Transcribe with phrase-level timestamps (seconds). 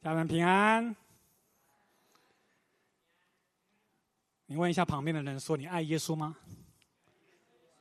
[0.00, 0.94] 家人平安。
[4.46, 6.36] 你问一下旁边的人，说你爱耶稣吗？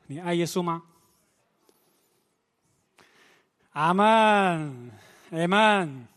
[0.07, 0.83] 你爱耶稣吗？
[3.73, 4.91] 阿门，
[5.29, 6.07] 阿门。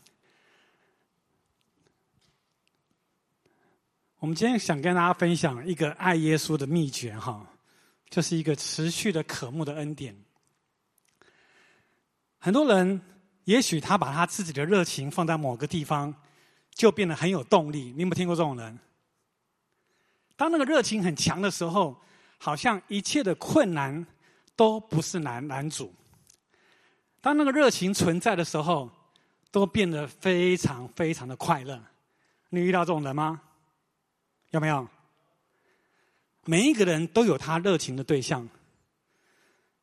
[4.21, 7.47] 我们今天想跟大家分享一个爱耶稣的秘诀，哈，
[8.09, 10.17] 就是一个持续的渴慕的恩典。
[12.39, 13.03] 很多人。
[13.45, 16.15] 也许他把他自己的热情放在某个地方，
[16.75, 17.93] 就变得很有动力。
[17.97, 18.79] 你有没有听过这种人？
[20.37, 22.01] 当那个热情很强的时候，
[22.39, 24.07] 好像一切的困难
[24.57, 25.93] 都不是难难主。
[27.21, 28.91] 当那个热情存在的时候，
[29.51, 31.83] 都变得非常非常的快乐。
[32.49, 33.43] 你遇到这种人吗？
[34.51, 34.89] 有没有？
[36.47, 38.49] 每一个人都有他热情的对象，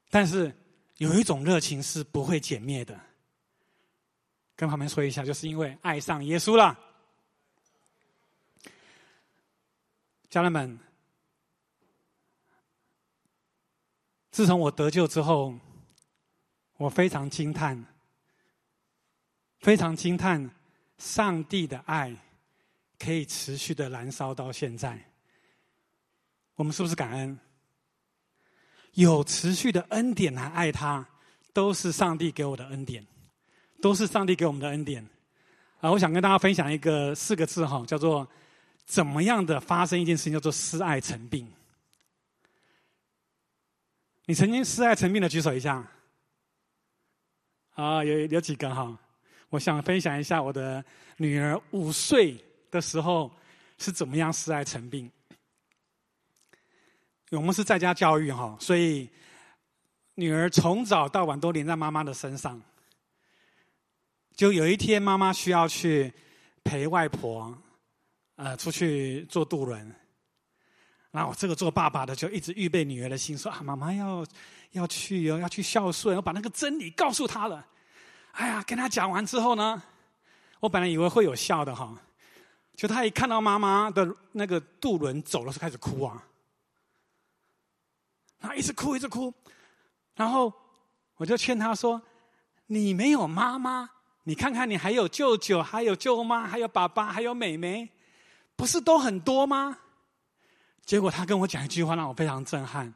[0.09, 0.51] 但是
[0.97, 2.99] 有一种热情是不会减灭的。
[4.57, 6.77] 跟旁边说一下，就是因为爱上耶稣了，
[10.29, 10.77] 家人们。
[14.31, 15.57] 自从我得救之后，
[16.77, 17.85] 我非常惊叹，
[19.59, 20.49] 非常惊叹，
[20.97, 22.15] 上帝的爱
[22.99, 24.99] 可以持续的燃烧到现在。
[26.55, 27.39] 我们是不是感恩？
[28.93, 31.07] 有持续的恩典来爱他，
[31.53, 33.05] 都是上帝给我的恩典。
[33.81, 35.05] 都是上帝给我们的恩典
[35.79, 35.91] 啊！
[35.91, 38.27] 我想跟大家分享一个四个字哈，叫做
[38.85, 41.47] “怎么样的发生一件事情”，叫做“失爱成病”。
[44.25, 45.85] 你曾经失爱成病的举手一下。
[47.75, 48.97] 啊，有有几个哈？
[49.49, 50.83] 我想分享一下我的
[51.17, 52.35] 女儿五岁
[52.71, 53.31] 的时候
[53.77, 55.09] 是怎么样失爱成病。
[57.29, 59.07] 我们是在家教育哈，所以
[60.15, 62.61] 女儿从早到晚都黏在妈妈的身上。
[64.37, 66.13] 就有一天，妈妈需要去
[66.63, 67.57] 陪外婆，
[68.35, 69.95] 呃，出去坐渡轮。
[71.09, 74.23] 然后这个做爸爸的就一直预备女儿的心，说啊，妈妈要
[74.73, 77.65] 要去哦，要去孝顺，要把那个真理告诉她了。
[78.33, 79.81] 哎呀，跟她讲完之后呢，
[80.59, 81.99] 我本来以为会有笑的哈，
[82.75, 86.23] 就她一看到妈妈的那个渡轮走了，就开始哭啊，
[88.37, 89.33] 然后一直哭一直哭，
[90.13, 90.53] 然后
[91.15, 91.99] 我就劝她说
[92.67, 93.89] ：“你没有妈妈。”
[94.27, 97.89] 你看看，你还有舅舅，还有舅妈，还有爸爸，还有妹妹，
[98.57, 99.77] 不是都很多吗？
[100.83, 102.93] 结果他跟我讲一句话，让我非常震撼。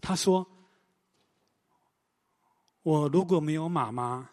[0.00, 0.46] 他说
[2.84, 4.30] ：“我如果没有妈妈，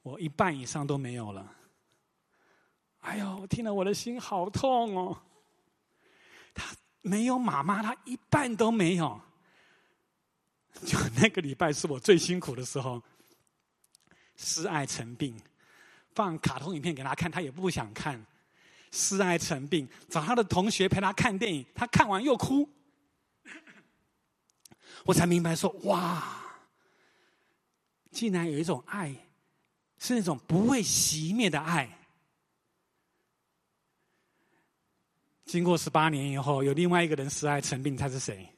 [0.00, 1.54] 我一半以上都没有了。”
[3.00, 5.18] 哎呦，听了我的心好痛哦。
[6.54, 9.20] 他没有妈妈，他一半都没有。
[10.86, 13.02] 就那个礼拜是我最辛苦的时候。
[14.42, 15.38] 失爱成病，
[16.14, 18.24] 放卡通影片给他看，他也不想看。
[18.90, 22.68] 失爱成病，找他的同学陪他看电影，他看完又哭。
[25.04, 26.42] 我才明白说，哇，
[28.10, 29.14] 竟然有一种爱，
[29.98, 31.98] 是那种不会熄灭的爱。
[35.44, 38.48] 经过十八年以后，有另外一个人失爱成病，他是谁？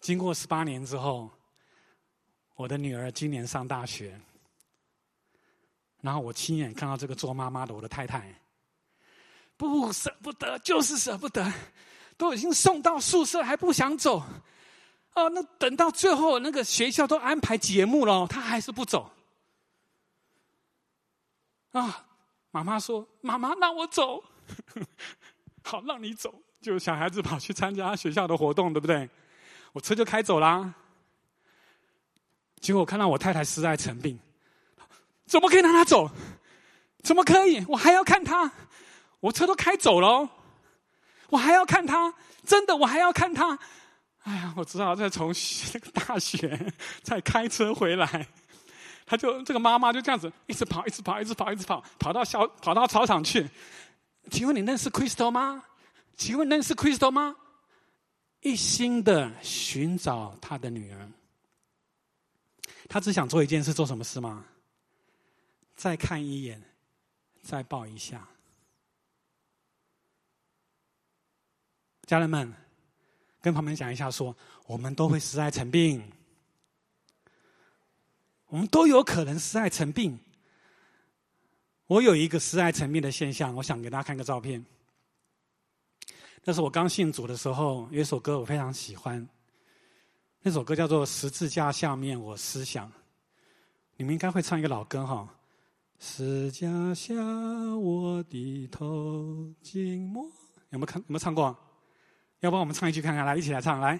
[0.00, 1.28] 经过十八年之后。
[2.58, 4.20] 我的女儿今年上大学，
[6.00, 8.34] 然后我亲眼看到这个做妈妈的我的太太，
[9.56, 11.52] 不舍不得，就是舍不得，
[12.16, 14.24] 都已经送到宿舍还不想走，
[15.14, 19.08] 哦，那等到最后那个学校都安排节目了，她还是不走。
[21.70, 22.06] 啊，
[22.50, 24.20] 妈妈说：“妈妈让我走，
[25.62, 29.08] 好让你走。”就小孩子跑去参加学校的活动，对不对？
[29.72, 30.74] 我车就开走啦。
[32.60, 34.18] 结果我看到我太太失爱成病，
[35.26, 36.10] 怎么可以让她走？
[37.02, 37.64] 怎么可以？
[37.68, 38.50] 我还要看她，
[39.20, 40.28] 我车都开走了，
[41.30, 42.12] 我还要看她，
[42.44, 43.58] 真的我还要看她。
[44.24, 45.32] 哎呀，我只好再从
[45.94, 48.26] 大学 再开车回来。
[49.06, 53.48] 他就这个妈妈就这样子一直跑，一直跑，一直跑，一直跑，跑到小跑到操场去。
[54.30, 55.64] 请问你认识 Crystal 吗？
[56.14, 57.34] 请问认识 Crystal 吗？
[58.42, 61.08] 一心的寻找他的女儿。
[62.88, 64.46] 他只想做一件事，做什么事吗？
[65.76, 66.60] 再看一眼，
[67.42, 68.26] 再抱一下。
[72.06, 72.52] 家人们，
[73.42, 74.34] 跟旁边讲一下，说
[74.66, 76.02] 我们都会失爱成病，
[78.46, 80.18] 我们都有可能失爱成病。
[81.86, 84.64] 我有一个失爱成病的现象，我想给大家看个照片。
[86.44, 89.28] 那是我刚信主的时候，有一首歌我非常喜欢。
[90.40, 92.88] 那首歌叫做《十字架下面我思想》，
[93.96, 95.28] 你们应该会唱一个老歌哈，
[95.98, 97.14] 十字架下
[97.76, 100.24] 我低头静默。
[100.70, 101.00] 有没有看？
[101.02, 101.56] 有没有唱过？
[102.40, 103.98] 要不我们唱一句看看，来，一起来唱，来。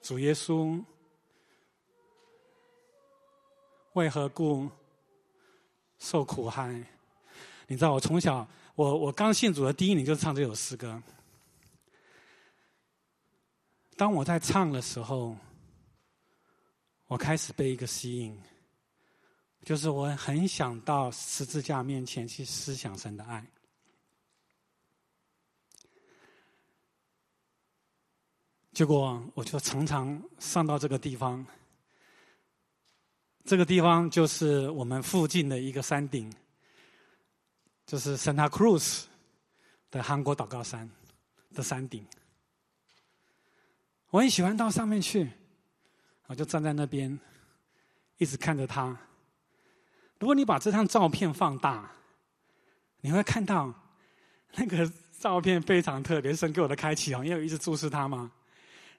[0.00, 0.82] 主耶稣，
[3.92, 4.68] 为何故
[5.98, 6.72] 受苦害？
[7.66, 8.48] 你知道，我从小，
[8.80, 11.02] 我我刚信主的第一年就唱这首诗歌。
[13.94, 15.36] 当我在唱的时候，
[17.06, 18.42] 我开始被一个吸引，
[19.64, 23.46] 就是我很想到十字架面前去思想神的爱。
[28.72, 31.44] 结果我就常常上到这个地方，
[33.44, 36.32] 这个地方就是我们附近的一个山顶，
[37.90, 39.02] 就是 Santa Cruz
[39.90, 40.88] 的韩国祷告山
[41.52, 42.06] 的山顶。
[44.10, 45.28] 我很喜欢到上面去，
[46.28, 47.18] 我就站在那边，
[48.18, 48.96] 一直看着它。
[50.20, 51.90] 如果你把这张照片放大，
[53.00, 53.74] 你会看到
[54.54, 54.88] 那个
[55.18, 56.32] 照片非常特别。
[56.32, 58.30] 神给我的开启哦，因为我一直注视它嘛。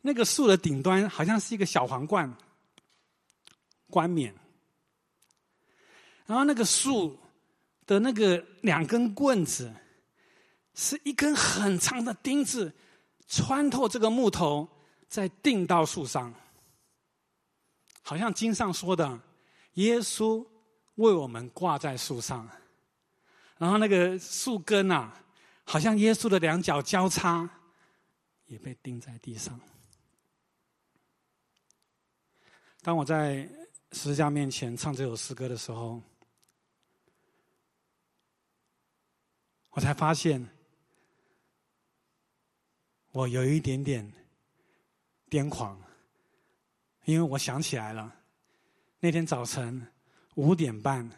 [0.01, 2.29] 那个树的顶端好像是一个小皇冠，
[3.89, 4.35] 冠冕。
[6.25, 7.17] 然后那个树
[7.85, 9.73] 的那个两根棍子，
[10.73, 12.73] 是一根很长的钉子，
[13.27, 14.67] 穿透这个木头，
[15.07, 16.33] 再钉到树上。
[18.01, 19.19] 好像经上说的，
[19.73, 20.45] 耶稣
[20.95, 22.49] 为我们挂在树上，
[23.57, 25.13] 然后那个树根啊，
[25.63, 27.49] 好像耶稣的两脚交叉，
[28.47, 29.59] 也被钉在地上。
[32.81, 33.47] 当我在
[33.91, 36.01] 十字架面前唱这首诗歌的时候，
[39.71, 40.45] 我才发现，
[43.11, 44.11] 我有一点点
[45.29, 45.81] 癫狂，
[47.05, 48.13] 因为我想起来了，
[48.99, 49.87] 那天早晨
[50.35, 51.09] 五点半，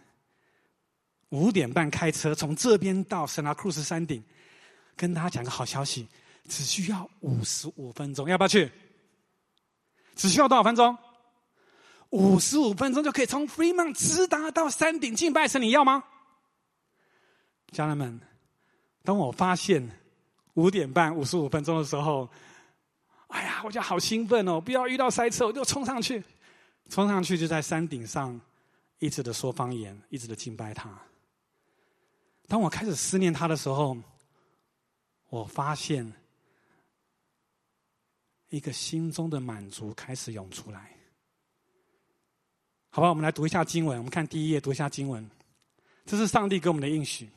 [1.30, 4.24] 五点半开车从这边到圣拉库斯山顶，
[4.96, 6.08] 跟大家讲个好消息，
[6.48, 8.72] 只需要五十五分钟，要不要去？
[10.16, 10.96] 只需要多少分钟？
[12.12, 16.04] 五十五分钟就可以从 Fremont 直达到山顶敬拜神，你要吗？
[17.72, 18.22] 家人们，
[19.04, 19.88] 当我发现
[20.54, 22.28] 五点半五十五分钟的时候，
[23.28, 24.62] 哎呀，我就好兴奋哦！
[24.62, 26.24] 不要遇到塞车，我就冲上去，
[26.90, 28.40] 冲上去就在山顶上
[29.00, 30.90] 一直的说方言，一直的敬拜他。
[32.48, 33.98] 当我开始思念他的时候，
[35.30, 36.14] 我发现
[38.50, 40.92] 一个心中的满足开始涌出来。
[42.92, 43.98] 好吧，我们来读一下经文。
[43.98, 45.28] 我们看第一页，读一下经文。
[46.06, 47.28] 这是上帝给我们的应许。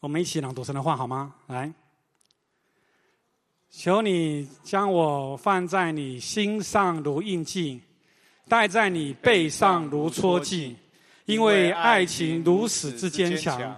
[0.00, 1.34] 我们一起朗读神的话好吗？
[1.48, 1.72] 来，
[3.68, 7.80] 求你将我放在你心上如印记，
[8.46, 10.76] 戴在你背上如戳记。
[11.24, 13.76] 因为爱情如此之坚强，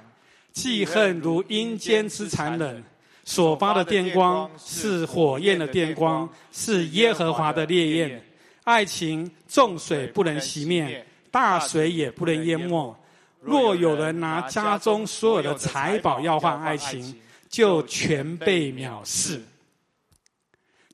[0.53, 2.85] 记恨如阴间之残忍。
[3.25, 8.23] 所发的电光是火焰的电光，是耶和华的烈焰。
[8.65, 12.95] 爱情重水不能熄灭，大水也不能淹没。
[13.41, 19.43] 若有人拿家中所有的财宝要换爱情，就全被藐视。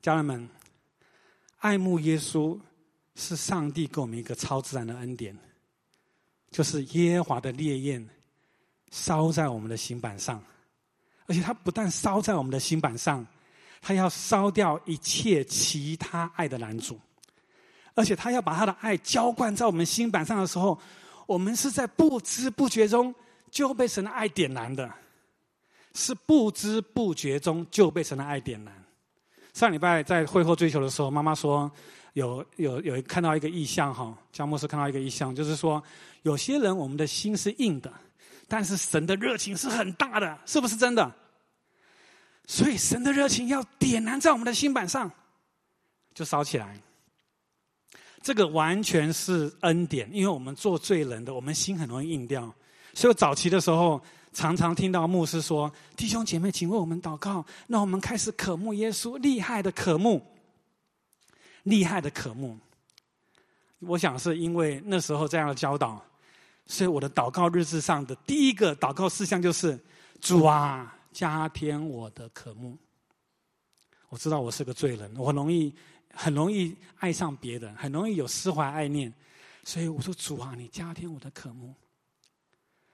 [0.01, 0.47] 家人们，
[1.59, 2.57] 爱慕耶稣
[3.15, 5.37] 是上帝给我们一个超自然的恩典，
[6.49, 8.07] 就是耶和华的烈焰
[8.91, 10.41] 烧在我们的心板上，
[11.25, 13.25] 而且它不但烧在我们的心板上，
[13.81, 16.97] 它要烧掉一切其他爱的拦阻。
[17.93, 20.79] 而且他要把他的爱浇灌在我们心板上的时候，
[21.27, 23.13] 我们是在不知不觉中
[23.51, 24.91] 就被神的爱点燃的，
[25.93, 28.73] 是不知不觉中就被神的爱点燃。
[29.53, 31.69] 上礼拜在会后追求的时候，妈妈说
[32.13, 35.83] 有有有看到一个意象哈，江牧师看到一个意象，就是说
[36.23, 37.91] 有些人我们的心是硬的，
[38.47, 41.11] 但是神的热情是很大的，是不是真的？
[42.45, 45.11] 所以神的热情要点燃在我们的心板上，
[46.13, 46.79] 就烧起来。
[48.27, 52.53] 这个完全是恩典，因为我们做罪人的，我们心很容易硬掉。
[52.93, 54.01] 所以早期的时候，
[54.33, 60.21] 常常听到牧师说：“弟兄姐妹，请为我们祷告。”那我们开始渴慕耶稣，厉害的渴慕，
[61.63, 62.57] 厉害的渴慕。
[63.79, 66.03] 我想是因为那时候这样的教导，
[66.65, 69.79] 所以我的祷告日志上的第一个祷告事项就是
[70.19, 72.77] ：“主啊，加添我的渴慕。”
[74.09, 75.73] 我知道我是个罪人，我容易。
[76.19, 79.13] 很容易爱上别人，很容易有释怀爱念，
[79.63, 81.75] 所以我说主啊，你加添我的渴慕。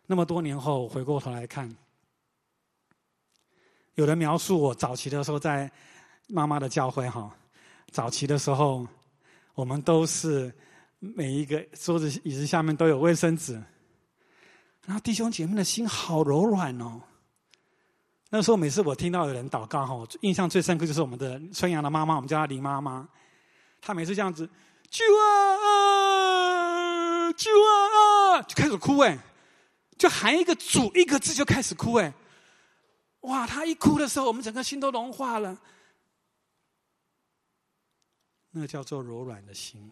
[0.05, 1.73] 那么多年后回过头来看，
[3.95, 5.71] 有人描述我早期的时候在
[6.27, 7.33] 妈妈的教会哈，
[7.91, 8.85] 早期的时候，
[9.55, 10.53] 我们都是
[10.99, 13.53] 每一个桌子椅子下面都有卫生纸，
[14.85, 17.01] 然后弟兄姐妹的心好柔软哦。
[18.35, 23.07] 那时候每次我听到有人祷告哈，印象最深刻就是我们的春阳的妈妈，我们叫她林妈妈，
[23.79, 24.49] 她每次这样子，
[24.89, 29.15] 救啊，救啊，就开始哭哎，
[29.99, 32.11] 就喊一个主一个字就开始哭哎，
[33.19, 35.55] 哇，她一哭的时候，我们整个心都融化了。
[38.49, 39.91] 那叫做柔软的心。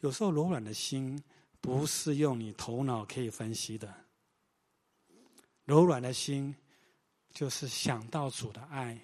[0.00, 1.18] 有时候柔软的心
[1.58, 4.09] 不是用你头脑可以分析的。
[5.64, 6.54] 柔软的心
[7.32, 8.98] 就是想到主的爱，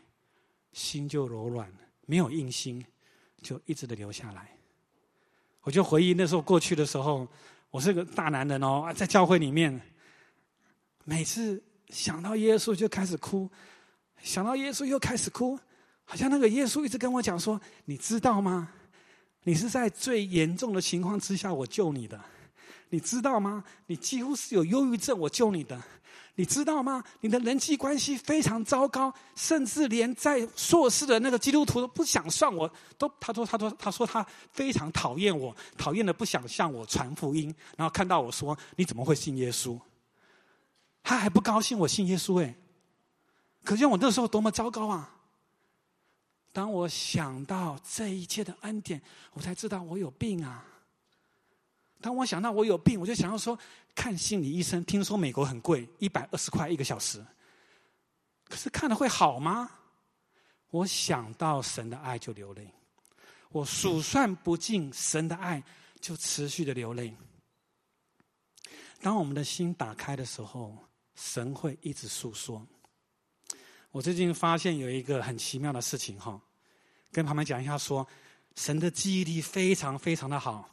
[0.73, 1.71] 心就柔软。
[2.07, 2.85] 没有硬心，
[3.43, 4.57] 就一直的留下来。
[5.63, 7.27] 我就回忆那时候过去的时候，
[7.71, 9.81] 我是个大男人哦，在教会里面，
[11.05, 13.51] 每次想到耶稣就开始哭，
[14.23, 15.59] 想到耶稣又开始哭。
[16.05, 18.71] 好像那个耶稣一直跟我讲说：“你知道吗？
[19.43, 22.25] 你是在最严重的情况之下我救你的，
[22.91, 23.65] 你知道吗？
[23.87, 25.83] 你几乎是有忧郁症，我救你的，
[26.37, 27.03] 你知道吗？
[27.21, 39.81] 你的人际关系非常糟糕，甚至连在硕士的那个基督徒都不想算我，都他说他说他说他非常讨厌我，讨厌的不想向我传福音，然后看到我说你怎么会信耶稣？
[41.03, 42.55] 他还不高兴我信耶稣哎，
[43.65, 45.15] 可见我那时候多么糟糕啊！”
[46.53, 49.01] 当我想到这一切的恩典，
[49.33, 50.65] 我才知道我有病啊！
[52.01, 53.59] 当我想到我有病，我就想要说
[53.97, 54.85] 看心理医生。
[54.85, 57.25] 听说美国很贵，一百二十块一个小时。
[58.45, 59.69] 可是看了会好吗？
[60.71, 62.71] 我想到神的爱就流泪，
[63.51, 65.63] 我数算不尽神的爱，
[66.01, 67.17] 就持续的流泪。
[69.01, 70.77] 当我们的心打开的时候，
[71.15, 72.65] 神会一直诉说。
[73.91, 76.39] 我最近发现有一个很奇妙的事情哈。
[77.11, 78.07] 跟旁边讲一下，说
[78.57, 80.69] 神的记忆力非常非常的好，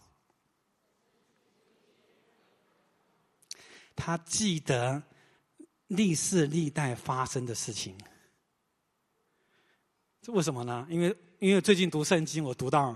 [3.96, 5.02] 他记得
[5.88, 7.98] 历世历代发生的事情。
[10.22, 10.88] 这为什么呢？
[10.90, 12.96] 因为因为最近读圣经，我读到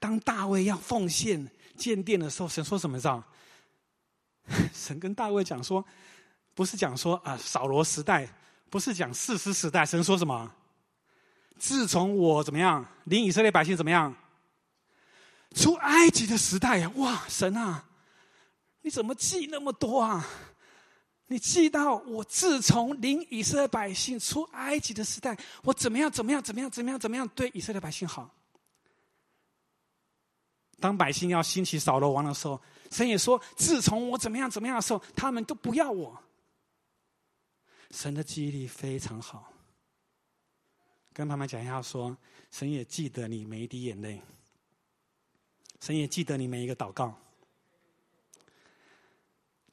[0.00, 2.98] 当大卫要奉献建殿的时候，神说什么？
[2.98, 3.22] 知道？
[4.74, 5.84] 神跟大卫讲说，
[6.54, 8.28] 不是讲说啊扫罗时代，
[8.68, 10.52] 不是讲士师时代，神说什么？
[11.58, 14.14] 自从我怎么样领以色列百姓怎么样
[15.54, 16.90] 出埃及的时代呀？
[16.96, 17.87] 哇，神啊，
[18.82, 20.26] 你怎么记那么多啊？
[21.30, 28.34] 你记到我自从领以色列百姓出埃及的时代，我怎么样怎么样怎么样怎么样怎么样对以色列百姓好？
[30.80, 32.58] 当百姓要兴起扫罗王的时候，
[32.90, 36.18] 神也说：自从我怎么样怎么样的时候，他们都不要我。
[37.90, 39.52] 神的记忆力非常好。
[41.12, 42.16] 跟他们讲一下，说
[42.50, 44.22] 神也记得你每一滴眼泪，
[45.80, 47.14] 神也记得你每一个祷告。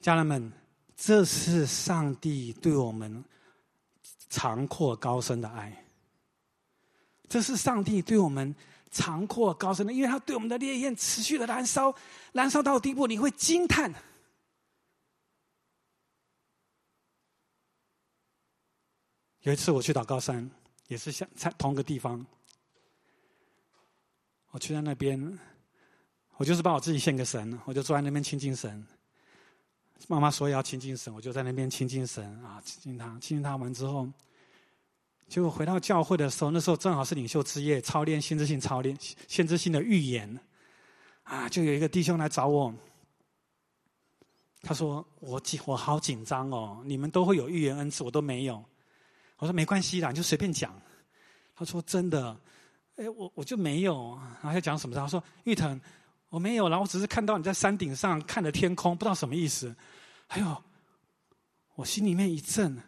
[0.06, 0.52] 家人们，
[0.94, 3.24] 这是上帝对我们
[4.30, 5.84] 长阔高深的爱，
[7.28, 8.54] 这是上帝对我们
[8.92, 11.92] 长阔高深的，因为他对我们的烈焰持续的燃烧，
[12.30, 13.92] 燃烧到地步，你会惊叹。
[19.40, 20.48] 有一次我去祷告山。
[20.86, 22.24] 也是像在同一个地方，
[24.52, 25.36] 我去在那边，
[26.36, 28.86] 我就是把我自己献给神，我就坐在那边亲近神。
[30.08, 34.08] 妈妈说要亲近神，我就在那边亲近神啊，亲近他，亲近他完之后，
[35.28, 40.38] 结果回到教会的时候，那时候正好是领袖之夜，操练先知性操练，先知性的预言，
[41.24, 42.72] 啊，就有一个弟兄来找我，
[44.62, 48.64] 他说我紧我好紧张哦，你们都会有预言恩赐，我都没有。
[49.38, 50.74] 我说没关系啦，你就随便讲。
[51.54, 52.38] 他说真的，
[52.96, 54.18] 哎，我我就没有。
[54.42, 54.94] 然后要讲什么？
[54.96, 55.80] 他说玉腾，
[56.28, 56.68] 我没有。
[56.68, 59.74] 然后我只是看到你在山顶上看着天空，不知道什么意思。
[60.26, 60.62] 还有，
[61.74, 62.80] 我心里面一震。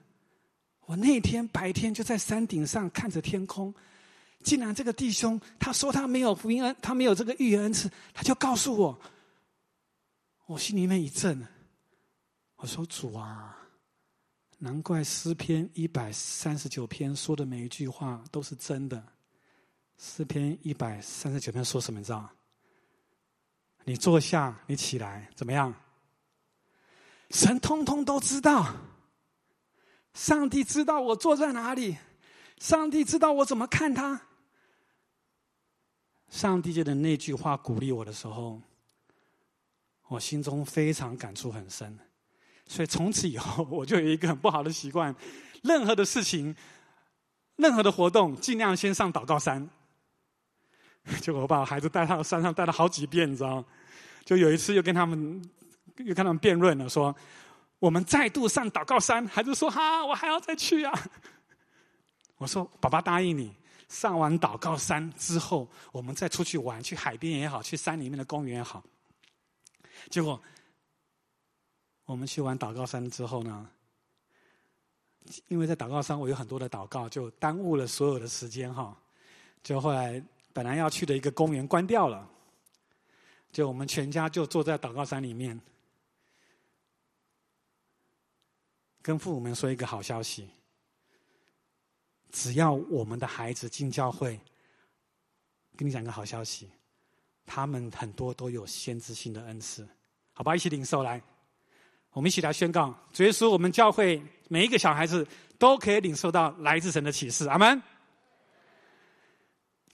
[0.87, 3.75] 我那天白天就在山顶上看着天空，
[4.42, 9.00] 竟然这个弟兄他说他没有福音恩，他没有这个预言恩赐，他就告诉我，
[10.47, 11.47] 我心里面一震。
[12.57, 13.54] 我说主啊。
[14.61, 19.00] 难怪诗篇一百三十九篇说的每一句话都是真的。
[19.99, 22.00] 诗篇一百三十九篇说什么？
[22.00, 22.33] 你知道吗？
[23.88, 25.75] 你坐下，你起来，怎么样？
[27.30, 28.66] 神通通都知道。
[30.12, 31.97] 上帝知道我坐在哪里，
[32.59, 34.21] 上帝知道我怎么看他。
[36.28, 38.61] 上帝的那句话鼓励我的时候，
[40.09, 41.99] 我心中非常感触很深。
[42.66, 45.16] 所以从此以后， 我就有一个很不好的习惯：
[45.62, 46.54] 任何的事情，
[47.57, 49.66] 任何的活动尽量先上祷告山。
[51.23, 53.64] 结果我把我孩子带到山上带了好几遍，你知道吗？
[54.29, 55.43] 就有一次又跟他们
[55.97, 57.17] 又跟他们辩论了，说
[57.79, 60.93] 我们再度上祷告山，孩子说哈，我还要再去啊。
[62.37, 63.57] 我说爸爸答应你，
[63.89, 68.85] 上完祷告山之后，我们再出去玩，去海边也好，去山里面的公园也好。
[70.11, 70.39] 结果
[72.05, 73.67] 我们去完祷告山之后呢，
[75.47, 78.95] 因为在祷告山我有很多的祷告，就耽误了所有的时间哈。
[79.63, 80.23] 就后来。
[80.51, 82.29] 本来要去的一个公园关掉了，
[83.59, 85.61] 就我们全家就坐在祷告山里面，
[89.03, 90.49] 跟父母们说一个好消息：
[92.31, 94.38] 只要我们的孩子进教会，
[95.77, 96.71] 跟你讲个好消息，
[97.45, 99.85] 他们很多都有先知性的恩赐，
[100.35, 100.55] 好吧？
[100.55, 101.21] 一起领受来，
[102.12, 105.27] 我们一起来宣告：主耶稣，我们教会每一个小孩子
[105.59, 107.49] 都可以领受到来自神的启示。
[107.49, 107.83] 阿门。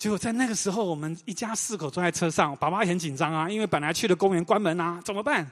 [0.05, 5.51] 结果在那个时候，我们一家四口坐在车上，爸爸很紧张啊，因为本来去的公园关门啊，怎么办？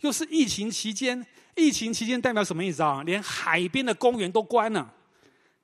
[0.00, 1.24] 又是疫情期间，
[1.54, 3.04] 疫情期间代表什么意思啊？
[3.04, 4.92] 连海边的公园都关了，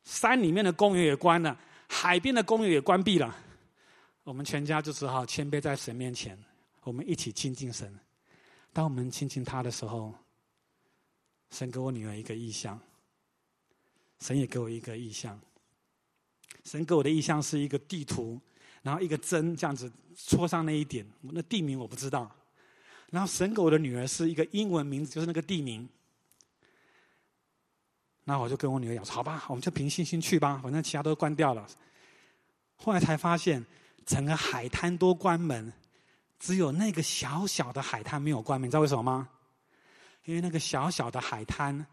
[0.05, 3.37] 山里面的公园也关了，海边的公园也关闭了。
[4.23, 6.39] 我们全家就只好谦卑在神面前，
[6.85, 7.93] 我们一起亲近神。
[8.73, 10.15] 当我们亲近他的时候，
[11.51, 12.79] 神给我女儿一个意象，
[14.21, 15.37] 神也给我一个意象。
[16.65, 18.41] 神给我的意象是一个地图，
[18.83, 22.31] 然后一个针这样子戳上那一点，那地名我不知道。
[23.11, 25.89] 然后神给我的女儿是一个英文名字，就是那个地名。
[28.25, 31.67] 那我就跟我女儿讲：“好吧，我们就凭信心去吧，反正其他都关掉了。”
[32.77, 33.65] 后来才发现，
[34.07, 35.73] 整个海滩都关门，
[36.39, 38.69] 只有那个小小的海滩没有关门。
[38.69, 39.29] 你知道为什么吗？
[40.25, 41.85] 因为那个小小的海滩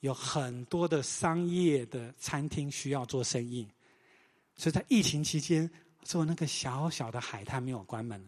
[0.00, 3.68] 有很多的商业的餐厅需要做生意。
[4.56, 5.68] 所以在疫情期间，
[6.02, 8.22] 做那个小小的海滩没有关门，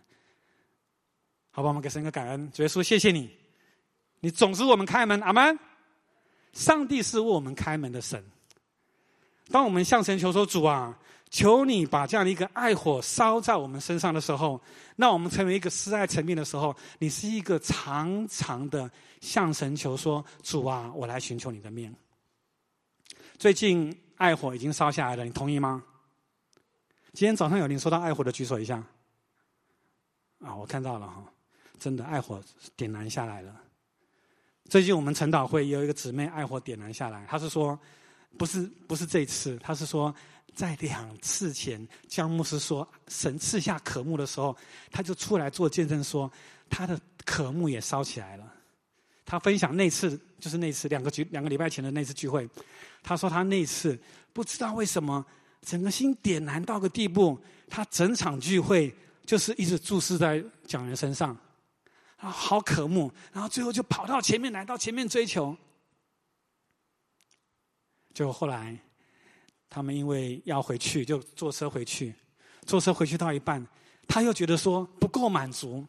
[1.50, 1.68] 好吧？
[1.68, 3.30] 我们给神个感恩，主耶稣，谢谢你，
[4.20, 5.58] 你总是我们开门，阿门。
[6.52, 8.24] 上帝是为我们开门的神。
[9.50, 10.96] 当我们向神求说：“主啊，
[11.30, 14.60] 求你把这样的一个爱火烧在我们身上的时候，
[14.94, 18.88] 那我们成为一个施爱层面的时候，你是一个长长的
[19.20, 21.92] 向神求说：‘主啊，我来寻求你的面。’
[23.36, 25.82] 最近爱火已经烧下来了，你同意吗？”
[27.14, 28.82] 今天早上有您收到爱火的举手一下，
[30.40, 31.24] 啊，我看到了哈，
[31.78, 32.42] 真的爱火
[32.76, 33.54] 点燃下来了。
[34.68, 37.78] 最近我们晨祷会有一个姊妹爱火点燃下来，她是说，
[38.36, 40.12] 不是不是这次，她是说
[40.56, 44.56] 在两次前，江牧师说神赐下渴慕的时候，
[44.90, 46.28] 他就出来做见证说，
[46.68, 48.52] 他的渴慕也烧起来了。
[49.24, 52.50] 他分享那次就是那次两个聚两个礼拜前的那次聚会，
[53.04, 53.96] 他说他那次
[54.32, 55.24] 不知道为什么。
[55.64, 61.36] 整个心点燃到个地步，他整场聚会就是一直注视在讲员身上，
[62.16, 65.56] 啊，好渴慕，然后最后就跑到前面来到前面追求。
[68.12, 68.78] 就后来，
[69.68, 72.14] 他们因为要回去，就坐车回去，
[72.64, 73.66] 坐车回去到一半，
[74.06, 75.84] 他又觉得说不够满足，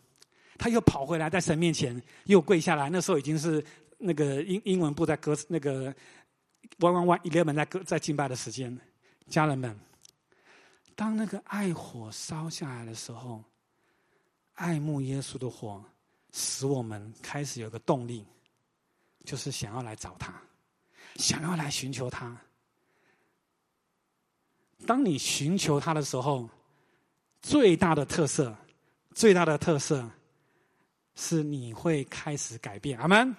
[0.57, 2.89] 他又跑回来在神面前又跪下来。
[2.89, 3.63] 那时候已经是
[3.99, 5.93] 那个英英文部在歌那个
[6.79, 8.75] one one one eleven 在歌在敬拜的时间。
[9.27, 9.77] 家人们，
[10.95, 13.43] 当那个爱火烧下来的时候，
[14.53, 15.83] 爱慕耶稣的火，
[16.31, 18.25] 使我们开始有个动力，
[19.25, 20.33] 就是想要来找他，
[21.15, 22.37] 想要来寻求他。
[24.85, 26.47] 当你寻求他的时候，
[27.41, 28.55] 最大的特色，
[29.15, 30.07] 最大的特色，
[31.15, 32.97] 是你会开始改变。
[32.99, 33.35] 阿门。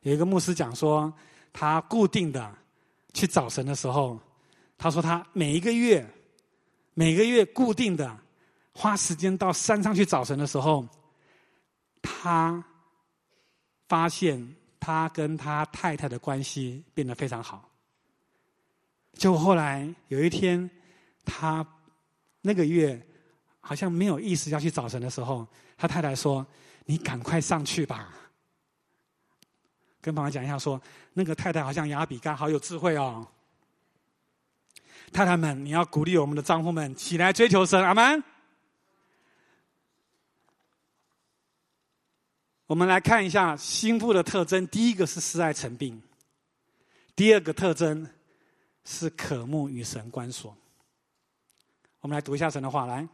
[0.00, 1.12] 有一个牧师讲说，
[1.52, 2.56] 他固定的
[3.12, 4.18] 去找神的时候。
[4.78, 6.06] 他说：“他每一个月，
[6.92, 8.18] 每个月固定的
[8.72, 10.86] 花时间到山上去找神的时候，
[12.02, 12.62] 他
[13.88, 17.70] 发现他跟他太太的关系变得非常好。
[19.14, 20.70] 就后来有一天，
[21.24, 21.66] 他
[22.42, 23.00] 那个月
[23.60, 26.46] 好像没有意识要去找神的时候，他太太说
[26.84, 28.12] ：‘你赶快上去吧。’
[30.02, 30.80] 跟朋友讲一下，说
[31.14, 33.26] 那个太太好像雅比干，好有智慧哦。”
[35.12, 38.22] 太太们，你要鼓励我们的丈夫们起来追求神，阿门。
[42.66, 46.02] 我们来看一下心腹的特征，第一个是失爱成病，
[47.14, 48.08] 第二个特征
[48.84, 50.56] 是渴慕与神关锁。
[52.00, 53.08] 我们来读一下神的话，来，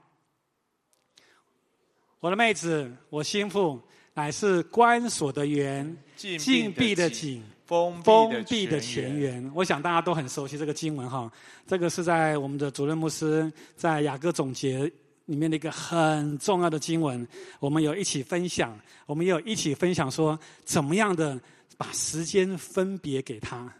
[2.19, 3.81] 我的妹子，我心腹
[4.15, 7.45] 乃是关锁的园，禁闭的井。
[7.73, 9.51] 封封闭的泉源。
[9.55, 11.33] 我想大家都很熟悉这个经文哈。
[11.67, 14.81] 这个是在我们的主任牧师在雅各总结
[15.25, 17.27] 里面的一个很重要的经文。
[17.61, 21.41] 我们有一起分享，我们也有一起分享说怎么样的
[21.79, 23.73] 把时间分别给他。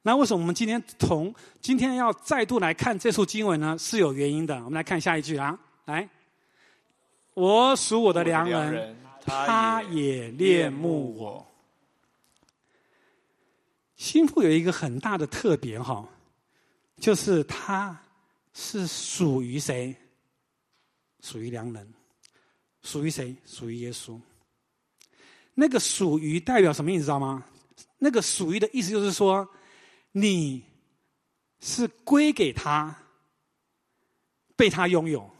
[0.00, 3.76] 那为什么我们今天同今天要再度来看这处经文呢？
[3.78, 4.54] 是有原因的。
[4.56, 6.08] 我们来看下一句啊，来，
[7.34, 11.46] 我属我的良人，他也恋慕我。
[14.00, 16.08] 心腹有一个很大的特别哈，
[16.96, 18.00] 就是他
[18.54, 19.94] 是属于谁？
[21.20, 21.86] 属于良人，
[22.80, 23.36] 属于谁？
[23.44, 24.18] 属于耶稣。
[25.52, 27.02] 那个属于代表什么意思？
[27.02, 27.44] 知道吗？
[27.98, 29.46] 那个属于的意思就是说。
[30.12, 30.64] 你
[31.60, 32.98] 是归给他，
[34.56, 35.30] 被他拥有，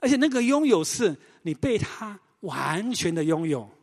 [0.00, 3.73] 而且那个拥有是你被他完全的拥有。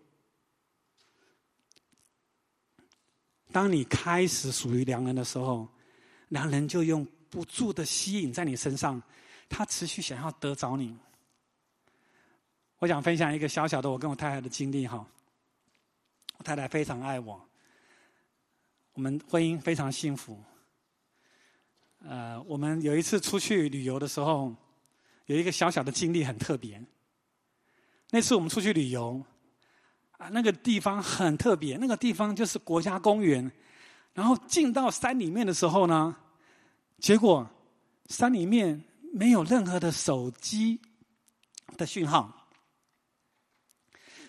[3.52, 5.68] 当你开始属于良人的时候，
[6.30, 9.02] 良人就用不住的吸引在你身上，
[9.50, 10.98] 他持续想要得着你。
[12.80, 15.06] 我想分享一个小小的我跟我太太的经历哈，
[16.38, 17.40] 我太太非常爱我。
[18.94, 20.42] 我们婚姻非常幸福。
[22.00, 24.54] 呃，我们有一次出去旅游的时候，
[25.28, 26.84] 有一个小小的经历很特别。
[28.10, 29.24] 那次我们出去旅游，
[30.22, 33.52] 啊，那个地方很特别，那个地方就是国家公园。
[34.14, 36.16] 然后进到山里面的时候呢，
[37.00, 37.50] 结果
[38.08, 40.80] 山里面没有任何的手机
[41.76, 42.48] 的讯号。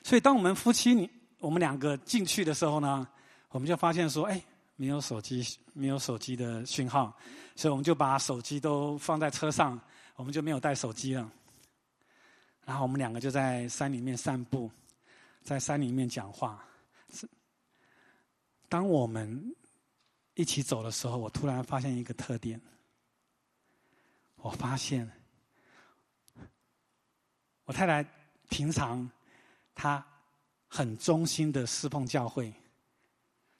[0.03, 3.07] 所以，当我们夫妻你我们两个进去的时候呢，
[3.51, 4.43] 我们就发现说，哎。
[4.75, 7.17] 没有手机，没有手机的讯号，
[7.55, 9.79] 所以我们就把手机都放在车上，
[10.17, 11.31] 我们就没有带手机了。
[12.65, 14.69] 然后我们两个就在山里面散步，
[15.43, 16.65] 在山里面讲话。
[17.13, 17.29] 是
[18.69, 19.55] 当我们
[20.35, 22.61] 一起走的时候，我突然发现一个特点。
[24.37, 25.09] 我发现
[27.65, 28.03] 我太太
[28.49, 29.09] 平常
[29.75, 30.05] 她
[30.67, 32.53] 很忠心的侍奉教会。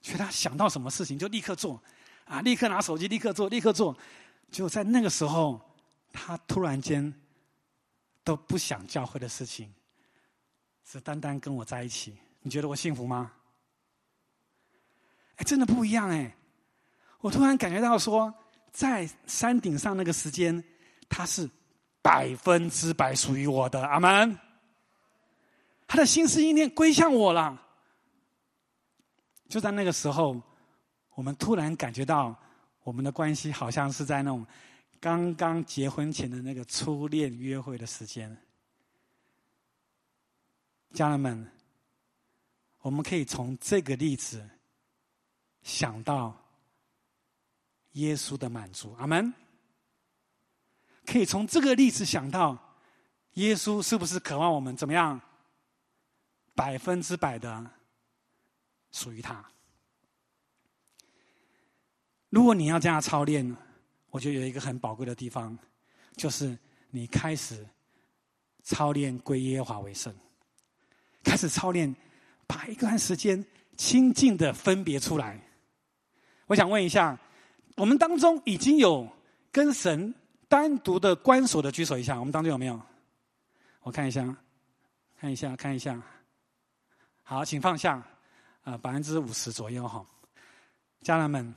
[0.01, 1.81] 所以她想到什么事情就立刻做，
[2.25, 3.97] 啊，立刻拿手机，立刻做，立刻做。
[4.51, 5.61] 就在那个时候，
[6.11, 7.13] 他突然间
[8.23, 9.73] 都不想教会的事情，
[10.83, 12.17] 只单单跟我在一起。
[12.41, 13.31] 你觉得我幸福吗？
[15.35, 16.35] 哎，真的不一样哎！
[17.21, 18.33] 我突然感觉到说，
[18.71, 20.63] 在山顶上那个时间，
[21.09, 21.49] 他是
[22.01, 23.83] 百分之百属于我的。
[23.87, 24.37] 阿门。
[25.87, 27.59] 他的心思意念归向我了。
[29.47, 30.41] 就在那个时候，
[31.15, 32.35] 我们突然感觉到，
[32.83, 34.45] 我们的关系好像是在那种
[34.99, 38.35] 刚刚结婚前的那个初恋约会的时间。
[40.93, 41.51] 家人们，
[42.79, 44.47] 我们可以从这个例子
[45.61, 46.33] 想到
[47.93, 48.93] 耶稣的满足。
[48.99, 49.33] 阿门。
[51.05, 52.77] 可以从这个例子想到，
[53.33, 55.19] 耶稣是不是渴望我们怎么样？
[56.55, 57.69] 百分之百的。
[58.91, 59.43] 属于他。
[62.29, 63.57] 如果你要这样操练，
[64.11, 65.57] 我觉得有一个很宝贵的地方，
[66.15, 66.55] 就是
[66.91, 67.67] 你开始
[68.61, 70.15] 操练归耶和华为圣，
[71.23, 71.95] 开始操练
[72.45, 73.43] 把一段时间
[73.77, 75.39] 清净的分别出来。
[76.47, 77.17] 我想问一下，
[77.75, 79.07] 我们当中已经有
[79.51, 80.13] 跟神
[80.47, 82.79] 单独的关锁的举手一下，我们当中有没有？
[83.81, 84.35] 我看一下，
[85.19, 86.01] 看一下，看一下。
[87.23, 88.03] 好，请放下。
[88.63, 90.05] 啊，百分之五十左右哈，
[91.01, 91.53] 家人们，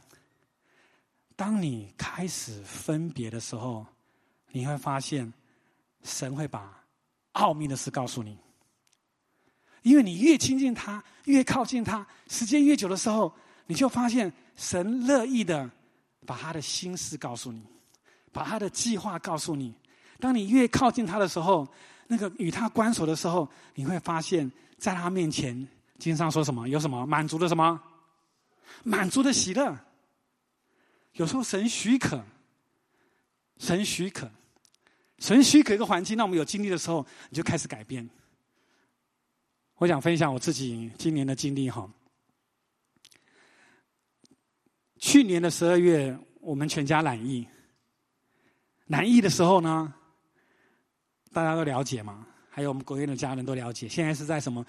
[1.37, 3.87] 当你开始分别的时候，
[4.51, 5.33] 你会发现，
[6.03, 6.85] 神会把
[7.35, 8.37] 奥秘的事告诉你。
[9.87, 13.33] 因为你越亲近他，越靠近他，时间越久的时候，
[13.67, 15.71] 你就发现神乐意的
[16.27, 17.63] 把他的心事告诉你，
[18.33, 19.73] 把他的计划告诉你。
[20.19, 21.65] 当你越靠近他的时候，
[22.09, 25.65] 那个与他关守的时候，你会发现在他面前。
[26.01, 26.69] 经上说什么？
[26.69, 27.81] 有什么满足的什么？
[28.83, 29.73] 满足的喜乐。
[31.13, 32.21] 有时候神许可，
[33.59, 34.29] 神许可，
[35.21, 38.11] 神许可一个环境，让我们有经历的时候，你就开始改变。
[39.79, 41.87] 我想分享我自己今年的经历哈。
[44.99, 47.47] 去年的十二月，我们全家染疫。
[48.87, 49.93] 染疫的时候呢，
[51.31, 53.87] 大家都了解嘛，还有我们国院的家人都了解。
[53.87, 54.65] 现在是在什么？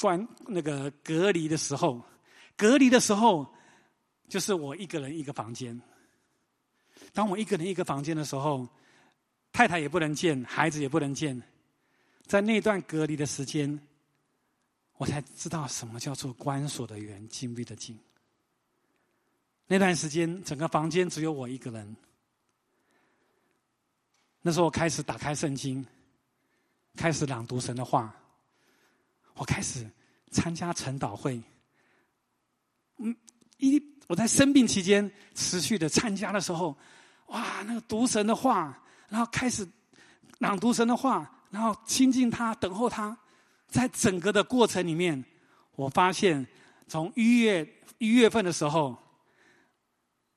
[0.00, 2.02] 关那个隔离的时候，
[2.56, 3.46] 隔离的时候，
[4.26, 5.78] 就是我一个人一个房间。
[7.12, 8.66] 当我一个人一个房间的时候，
[9.52, 11.42] 太太也不能见，孩子也不能见。
[12.24, 13.78] 在那段隔离的时间，
[15.00, 17.98] 我才知道什么叫做关锁的园，禁闭的禁。
[19.66, 21.96] 那段时间，整个房间只有我一个人。
[24.42, 25.82] 那时候，我开始打开圣经，
[26.96, 28.14] 开始朗读神的话。
[29.36, 29.90] 我开始
[30.30, 31.42] 参加晨祷会。
[32.98, 33.16] 嗯，
[33.56, 36.76] 一我在生病期间持续的参加的时候，
[37.28, 39.66] 哇，那个读神的话，然后开始
[40.40, 43.16] 朗读神的话，然后亲近他，等候他。
[43.70, 45.24] 在整个的过程里面，
[45.76, 46.46] 我发现
[46.88, 47.66] 从一月
[47.98, 48.96] 一月份的时候。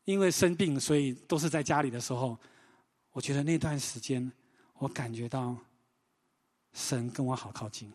[0.06, 2.38] 因为生病，所以都是在家里的时候，
[3.14, 4.30] 我觉得那段时间，
[4.80, 5.56] 我感觉到
[6.74, 7.90] 神跟我好靠近。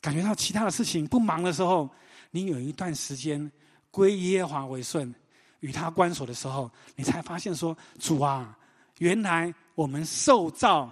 [0.00, 1.90] 感觉到其他的事情不忙的时候，
[2.30, 3.50] 你有一段时间
[3.90, 5.12] 归耶华为顺，
[5.58, 8.56] 与他关锁的时候，你才发现说：主啊，
[8.98, 10.88] 原来我们受造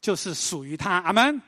[0.00, 1.00] 就是属于他。
[1.00, 1.42] 阿门。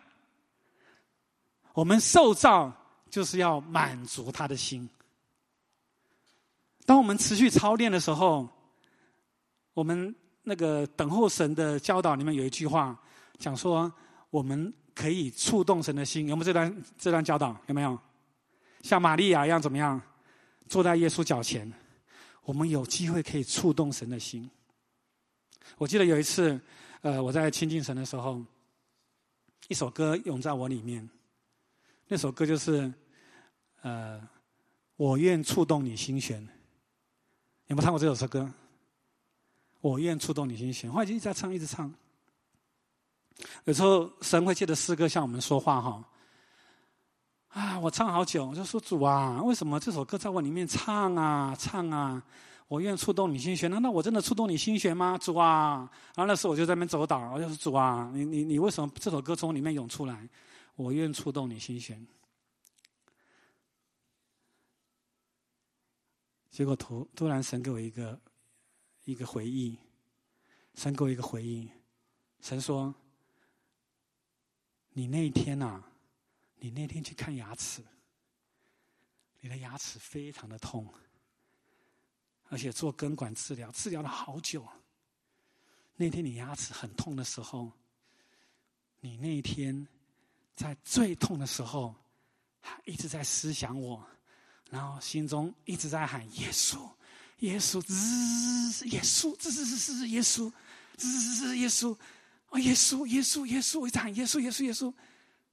[1.78, 2.72] 我们受造
[3.08, 4.90] 就是要满足他的心。
[6.84, 8.48] 当我们持续操练的时候，
[9.74, 10.12] 我们
[10.42, 13.00] 那个等候神的教导里面有一句话，
[13.38, 13.92] 讲说
[14.30, 16.26] 我们可以触动神的心。
[16.26, 17.56] 有没有这段这段教导？
[17.68, 17.96] 有没有？
[18.82, 20.02] 像玛利亚一样怎么样？
[20.68, 21.72] 坐在耶稣脚前，
[22.42, 24.50] 我们有机会可以触动神的心。
[25.76, 26.60] 我记得有一次，
[27.02, 28.42] 呃，我在亲近神的时候，
[29.68, 31.08] 一首歌涌在我里面，
[32.10, 32.90] 那首歌就是
[33.82, 34.18] 呃，
[34.96, 36.40] 我愿触动你心弦。
[37.66, 38.50] 有没有唱过这首歌？
[39.82, 41.92] 我愿触动你心弦，后来就一直在唱，一直唱。
[43.64, 46.04] 有时候神会借着诗歌向我们说话，哈。
[47.48, 52.22] 啊，我唱好久，我就说主啊，为什么这首歌在我里面唱啊唱啊？
[52.68, 55.18] 我愿触动你心弦，难道我真的触动你心弦吗？
[55.18, 55.90] 主啊！
[56.14, 60.26] 然后那时候我就在那边走倒，我就说主啊，你你你为什么这首歌从里面涌出来？
[60.78, 62.06] 我愿触动你心弦。
[66.50, 68.20] 结果突突然神给我一个
[69.04, 69.76] 一个回忆，
[70.74, 71.68] 神给我一个回忆，
[72.40, 72.94] 神说
[74.94, 75.82] ：“你那一天呐，
[76.54, 77.82] 你那天去看牙齿，
[79.40, 80.88] 你的牙齿非常的痛，
[82.44, 84.64] 而且做根管治疗，治疗了好久。
[85.96, 87.72] 那天你牙齿很痛的时候，
[89.00, 89.88] 你那一天
[90.58, 91.94] 在最痛的时候，
[92.84, 94.04] 一直在思想我。”
[94.70, 96.90] 然后心中一直在喊耶稣，
[97.38, 100.52] 耶稣，滋，耶稣，滋滋滋滋，耶稣，
[100.96, 101.96] 滋滋滋耶稣，
[102.50, 104.92] 哦，耶稣，耶稣，耶稣，我一直喊耶稣，耶稣，耶稣。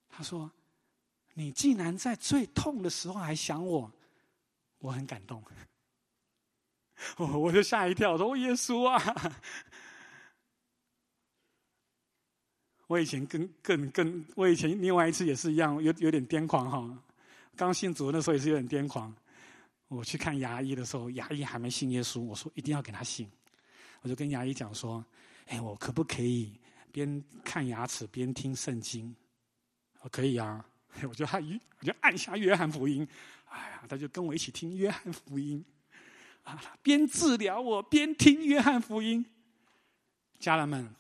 [0.10, 0.52] 他说
[1.34, 3.90] ：“你竟然在最痛的时候还想我，
[4.80, 5.42] 我很感动。”
[7.16, 9.00] 我我就吓一跳，我说：“耶稣啊！”
[12.88, 17.04] 我以前更更更，我以前另外一次也是一样，有有点癫狂哈。
[17.56, 19.14] 刚信主那时候也是有点癫狂。
[19.88, 23.30] 我去看牙医的时候，牙医还没信耶稣，我说一定要给他信。
[24.02, 25.04] 我就跟牙医讲说
[25.48, 26.60] ：“哎，我可不可以
[26.92, 29.16] 边看牙齿边听圣经？”
[30.02, 30.66] 我可以啊。
[31.04, 31.44] 我就按，
[31.80, 33.08] 我就按下约翰福音。
[33.50, 35.64] 哎呀，他就跟我一起听约翰福音。
[36.44, 39.26] 啊，边治疗我边听约翰福音。
[40.40, 40.94] 家人们，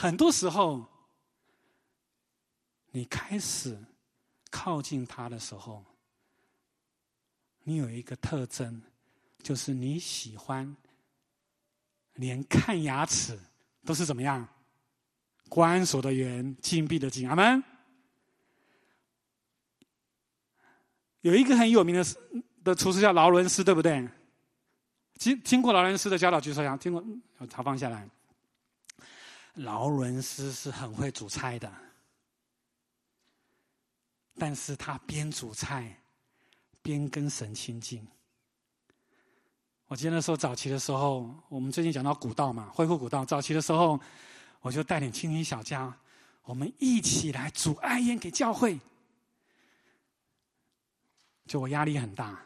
[0.00, 0.86] 很多时候
[2.92, 3.76] 你开始。
[4.50, 5.84] 靠近他的时候，
[7.64, 8.80] 你有一个特征，
[9.42, 10.74] 就是你喜欢
[12.14, 13.38] 连看牙齿
[13.84, 14.48] 都是怎么样？
[15.50, 17.28] 关锁的圆，禁闭的禁。
[17.28, 17.62] 阿门。
[21.20, 22.02] 有一个很有名的
[22.64, 24.08] 的厨师叫劳伦斯，对不对？
[25.18, 27.04] 听听过劳伦斯的教导举手下，听过，
[27.50, 28.08] 他放下来。
[29.58, 31.70] 劳伦斯是很会煮菜的。
[34.36, 36.00] 但是他边煮菜，
[36.80, 38.06] 边跟神亲近。
[39.88, 43.24] 我记得那时候早期的时候，我们最近讲到古道嘛，恢复古道。
[43.24, 43.98] 早期的时候，
[44.60, 45.92] 我就带领青年小家，
[46.44, 48.78] 我们一起来煮艾宴给教会。
[51.46, 52.40] 就我压力很大，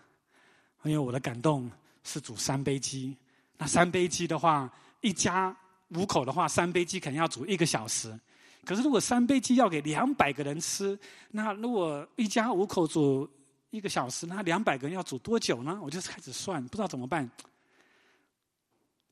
[0.85, 1.71] 因为我的感动
[2.05, 3.15] 是煮三杯鸡。
[3.59, 4.73] 那三杯鸡的话，
[5.03, 5.55] 一家
[5.95, 8.19] 五口的话，三杯鸡肯定要煮一个小时。
[8.65, 10.99] 可是，如果三杯鸡要给两百个人吃，
[11.31, 13.29] 那如果一家五口煮
[13.71, 15.79] 一个小时，那两百个人要煮多久呢？
[15.83, 17.29] 我就开始算，不知道怎么办。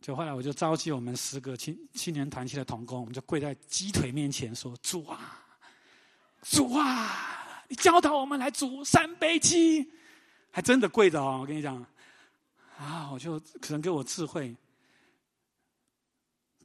[0.00, 5.44] 就后来，我就召集我们十个青青年团契的童工，我们就跪在鸡腿面前说：“主啊，
[6.42, 9.90] 主啊，你教导我们来煮三杯鸡。”
[10.52, 11.76] 还真的跪着哦，我跟你讲，
[12.78, 14.56] 啊，我就可能给我智慧。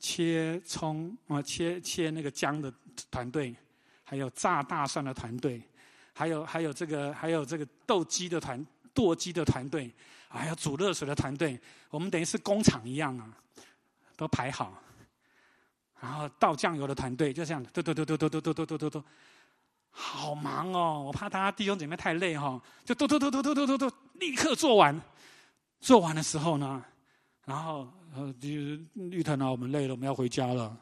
[0.07, 2.71] 切葱啊，切切那个姜的
[3.09, 3.55] 团队，
[4.03, 5.59] 还有炸大蒜的团队，
[6.13, 8.63] 还有还有这个还有这个斗鸡的团
[8.93, 9.91] 剁鸡的团队，
[10.27, 13.27] 还有煮热水的团队，我们等于是工厂一样啊，
[14.15, 14.79] 都排好。
[15.99, 19.03] 然后倒酱油的团队就这样，嘟嘟嘟嘟嘟嘟嘟嘟嘟嘟嘟，
[19.89, 21.01] 好忙哦！
[21.03, 25.01] 我怕大家弟兄姐妹太累哈，就嘟嘟嘟嘟嘟嘟嘟嘟，立刻做完。
[25.79, 26.83] 做完的时候呢，
[27.45, 30.77] 然后呃，就是绿藤啊，我们累了，我们要回家了。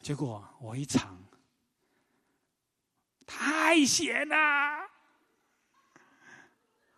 [0.00, 1.18] 结果我一尝，
[3.26, 4.88] 太咸了，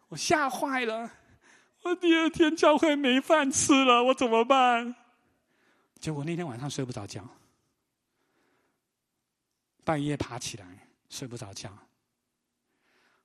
[0.08, 1.10] 我吓坏了。
[1.80, 4.94] 我第二天教会没饭吃了，我怎么办？
[5.98, 7.26] 结果那天晚上睡不着觉，
[9.82, 10.66] 半夜爬起来
[11.08, 11.72] 睡不着觉。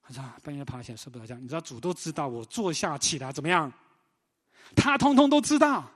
[0.03, 3.69] 我说半夜爬起来睡不着觉，你知道主都知道我坐下起来怎么样？
[4.75, 5.91] 他通通都知道。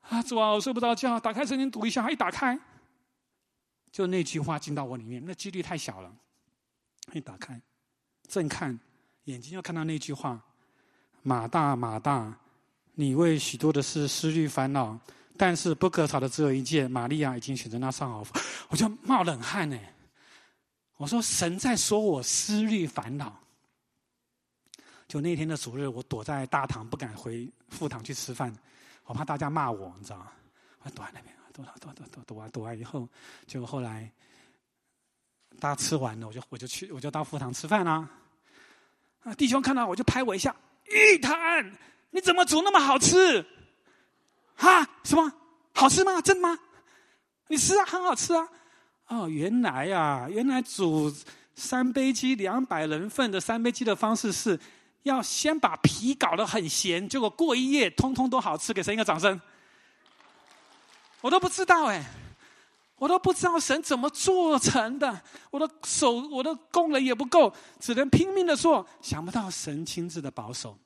[0.00, 2.58] 啊，主啊，我睡不着觉，打开圣经读一下，一打开，
[3.90, 6.14] 就那句话进到我里面，那几率太小了。
[7.12, 7.60] 一打开，
[8.28, 8.78] 正看，
[9.24, 10.40] 眼睛又看到那句话
[11.22, 12.34] ：“马大，马大，
[12.94, 14.98] 你为许多的事思虑烦恼，
[15.36, 18.24] 但是不可少的只有一件，玛利亚已经选择那上好。”
[18.68, 19.78] 我就冒冷汗呢。
[20.96, 23.40] 我说：“神在说我思虑烦恼。”
[25.14, 28.52] 就那天的主日，我躲在大堂，不敢回副堂去吃饭，
[29.04, 30.32] 我怕大家骂我，你知道吗？
[30.82, 33.08] 我躲在那边，躲躲躲躲躲完躲完以后，
[33.46, 34.10] 结果后来
[35.60, 38.10] 大家吃完了，我就我就去，我就到副堂吃饭啦。
[39.22, 40.52] 啊，弟兄看到我就拍我一下
[40.90, 41.72] ：“玉坛，
[42.10, 43.46] 你怎么煮那么好吃？
[44.56, 45.32] 哈，什么
[45.74, 46.20] 好吃吗？
[46.22, 46.58] 真的吗？
[47.46, 48.48] 你吃啊，很好吃啊。”
[49.06, 51.14] 哦，原来呀，原来煮
[51.54, 54.58] 三杯鸡两百人份的三杯鸡的方式是，
[55.04, 59.40] 要先把皮搞得很咸，结果过一夜通通都好吃，给神一个掌声。
[61.22, 62.04] 我都不知道哎，
[62.96, 70.78] 我都不知道神怎么做成的，我的手我的功能也不够，只能拼命的做，想不到神亲自的保守。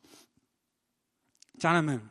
[1.59, 2.09] 家人们，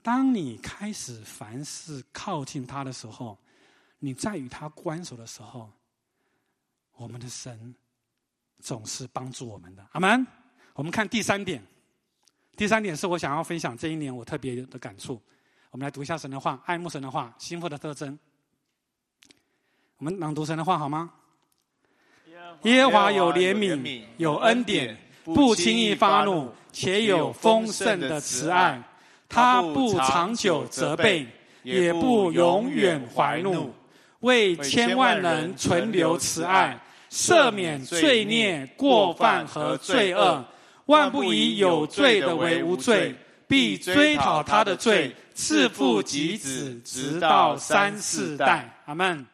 [0.00, 3.36] 当你开始凡事靠近他的时候。
[4.02, 5.70] 你在与他关守的时候，
[6.96, 7.74] 我们的神
[8.62, 9.86] 总是帮助我们的。
[9.92, 10.26] 阿门。
[10.80, 11.62] 我们看第三点，
[12.56, 15.20] 第三点是我想要分享这一年我特别的感触。
[15.70, 18.18] 我们来读一下神的话，爱慕神的话，心腹的特征。
[19.98, 21.10] 我们朗读神的话好吗？
[22.62, 28.82] 耶和华有怜悯，有恩典，不轻易发怒，且有丰盛的慈爱。
[29.28, 31.26] 他不长久责备，
[31.62, 33.70] 也不永远怀怒。
[34.20, 40.42] 为千万人存留慈爱，赦免罪孽、过犯和罪恶，
[40.90, 43.16] 万不以有罪的为无罪，
[43.48, 48.82] 必追讨他的罪，赐福及子，直到三四代。
[48.84, 49.26] 阿门。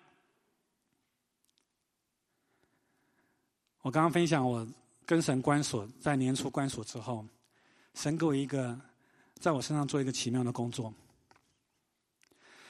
[3.83, 4.67] 我刚刚分享我
[5.05, 7.25] 跟神关锁，在年初关锁之后，
[7.95, 8.79] 神给我一个，
[9.41, 10.93] 在我身上做一个奇妙的工作。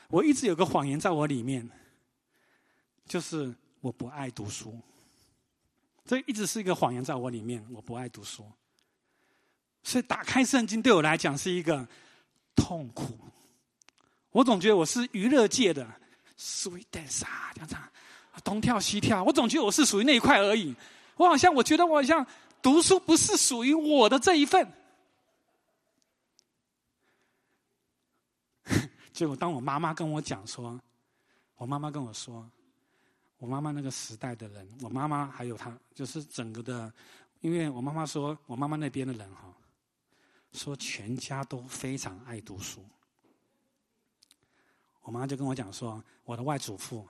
[0.08, 1.68] 我一直有个谎言在我里面。
[3.08, 4.76] 就是我不爱读书，
[6.04, 7.64] 这一直是一个谎言在我里面。
[7.70, 8.44] 我不爱读书，
[9.86, 11.86] 所以打开圣经对我来讲是一个
[12.56, 13.16] 痛苦。
[14.32, 15.86] 我总觉得我是娱乐界的
[16.36, 17.92] ，sweet dance 啊，这样，
[18.42, 19.22] 东跳西跳。
[19.22, 20.74] 我总觉得我是属于那一块而已。
[21.16, 22.26] 我好像我觉得我好像
[22.60, 24.68] 读书不是属于我的这一份。
[29.14, 30.80] 结果当我妈妈跟我讲说，
[31.54, 32.44] 我妈妈跟我说。
[33.38, 36.92] 我妈妈那个时代的人，我妈妈还有她，就是整个的，
[37.40, 39.54] 因为我妈妈说，我妈妈那边的人哈，
[40.56, 42.84] 说全家都非常爱读书。
[45.02, 47.06] 我妈就跟我讲说，我的外祖父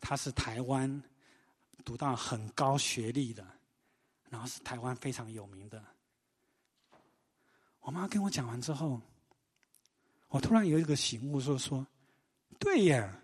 [0.00, 1.02] 他是台湾
[1.84, 3.46] 读到很高学历的，
[4.28, 5.82] 然后是台湾非常有名的。
[7.80, 9.00] 我妈跟我讲完之后，
[10.28, 11.86] 我突然有一个醒悟，说说，
[12.58, 13.22] 对呀。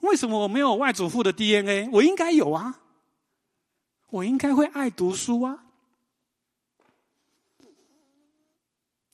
[0.00, 1.88] 为什么我没有外祖父的 DNA？
[1.92, 2.80] 我应该有啊！
[4.08, 5.61] 我应该会爱读书啊！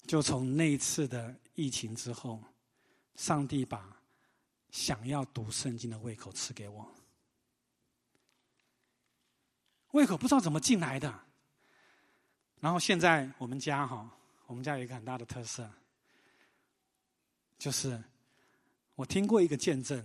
[0.09, 2.43] 就从那一次的疫情之后，
[3.17, 3.95] 上帝把
[4.71, 6.91] 想要读圣经的胃口赐给我。
[9.91, 11.15] 胃口不知道怎么进来的。
[12.59, 14.11] 然后现在我们家哈，
[14.47, 15.71] 我们家有一个很大的特色，
[17.59, 18.03] 就是
[18.95, 20.03] 我听过一个见证。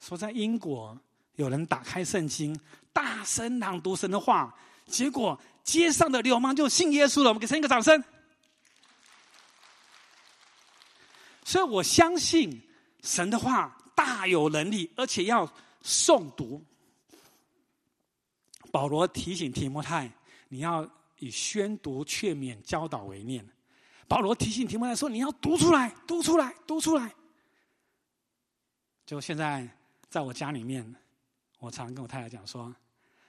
[0.00, 0.98] 说在英国
[1.34, 2.58] 有人打开圣经，
[2.94, 4.56] 大声朗读神的话，
[4.86, 7.28] 结果街上的流氓就信耶稣了。
[7.28, 8.02] 我们给神一个掌声。
[11.52, 12.62] 所以我相信
[13.02, 15.46] 神的话大有能力，而且要
[15.82, 16.64] 诵读。
[18.70, 20.10] 保罗提醒提摩太，
[20.48, 23.46] 你要以宣读、劝勉、教导为念。
[24.08, 27.14] 保罗提醒提摩太说：“你要读出来，读出来，读出来。”
[29.04, 29.68] 就现在，
[30.08, 30.96] 在我家里面，
[31.58, 32.74] 我常跟我太太讲说：“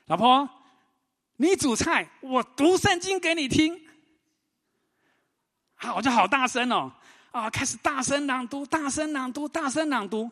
[0.08, 0.50] 老婆，
[1.36, 3.86] 你煮菜，我读圣经给你听。”
[5.76, 6.94] 好，我就好大声哦，
[7.34, 10.30] 啊，开始大声朗读，大声朗读，大声朗读。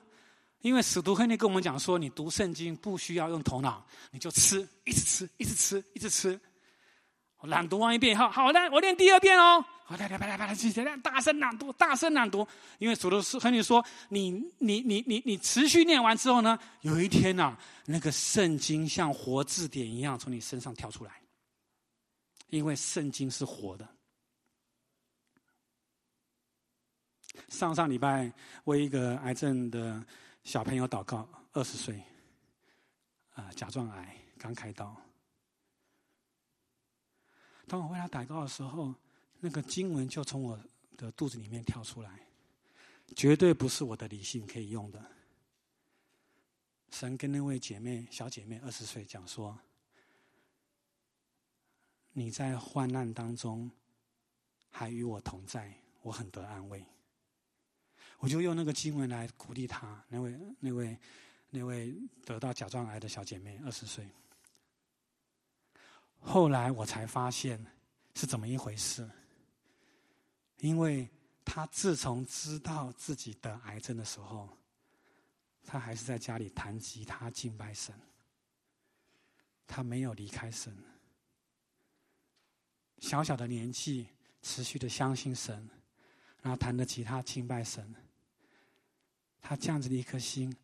[0.61, 6.39] 因为使徒亨利跟我们讲说，你读圣经不需要用头脑，你就吃，一直吃，一直吃，一直吃。
[7.41, 9.65] 朗读完一遍，以后，好的，我练第二遍哦。
[9.83, 12.47] 好，来来来来来，继续大声朗读，大声朗读。
[12.77, 14.29] 因为主的是和你说，你
[14.59, 21.13] 你你你你持续念完之后呢，有一天呐，那个圣经像活字典一样从你身上跳出来。
[22.49, 23.87] 因为圣经是活的。
[27.51, 28.33] 上上礼拜
[28.63, 30.03] 为一个癌症的
[30.43, 32.01] 小朋友祷告，二十岁，
[33.35, 34.95] 啊，甲状癌刚开刀。
[37.67, 38.95] 当我为他祷告的时候。
[39.43, 40.59] 那个经文就从我
[40.95, 42.27] 的肚子里面跳出来，
[43.15, 45.03] 绝对不是我的理性可以用的。
[46.91, 49.59] 神跟那位姐妹小姐妹二十岁讲说
[52.13, 53.71] ：“你在患难当中
[54.69, 55.73] 还与我同在，
[56.03, 56.85] 我很得安慰。”
[58.21, 60.95] 我就用那个经文来鼓励她，那位那位
[61.49, 61.91] 那位
[62.23, 64.07] 得到甲状癌的小姐妹二十岁。
[66.19, 67.65] 后来我才发现
[68.13, 69.09] 是怎么一回事。
[70.59, 71.09] 因为
[71.43, 74.47] 她自从知道自己得癌症的时候，
[75.63, 77.95] 她还是在家里弹吉他敬拜神。
[79.65, 80.71] 她没有离开神。
[82.99, 84.09] 小小的年纪，
[84.43, 85.67] 持续的相信神，
[86.43, 87.95] 然后弹着吉他敬拜神。
[89.41, 90.55] 他这样子的一颗心，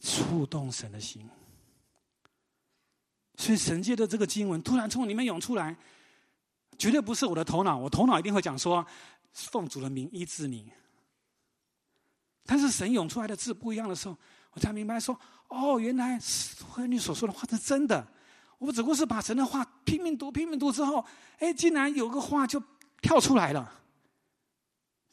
[0.00, 1.28] 触动神的心。
[3.36, 5.76] 所以神界的这个经文突然从里面涌出来，
[6.78, 8.86] 绝对不是我的头脑，我头脑一定会讲说。
[9.38, 10.72] 奉主的名医治你，
[12.46, 14.16] 但是神涌出来的字不一样的时候，
[14.52, 15.14] 我才明白说：
[15.48, 16.18] 哦，原来
[16.66, 18.08] 和你所说的话是真的。
[18.56, 21.04] 我只不过是把神的话拼命读、拼命读之后，
[21.38, 22.62] 哎，竟然有个话就
[23.02, 23.70] 跳出来了。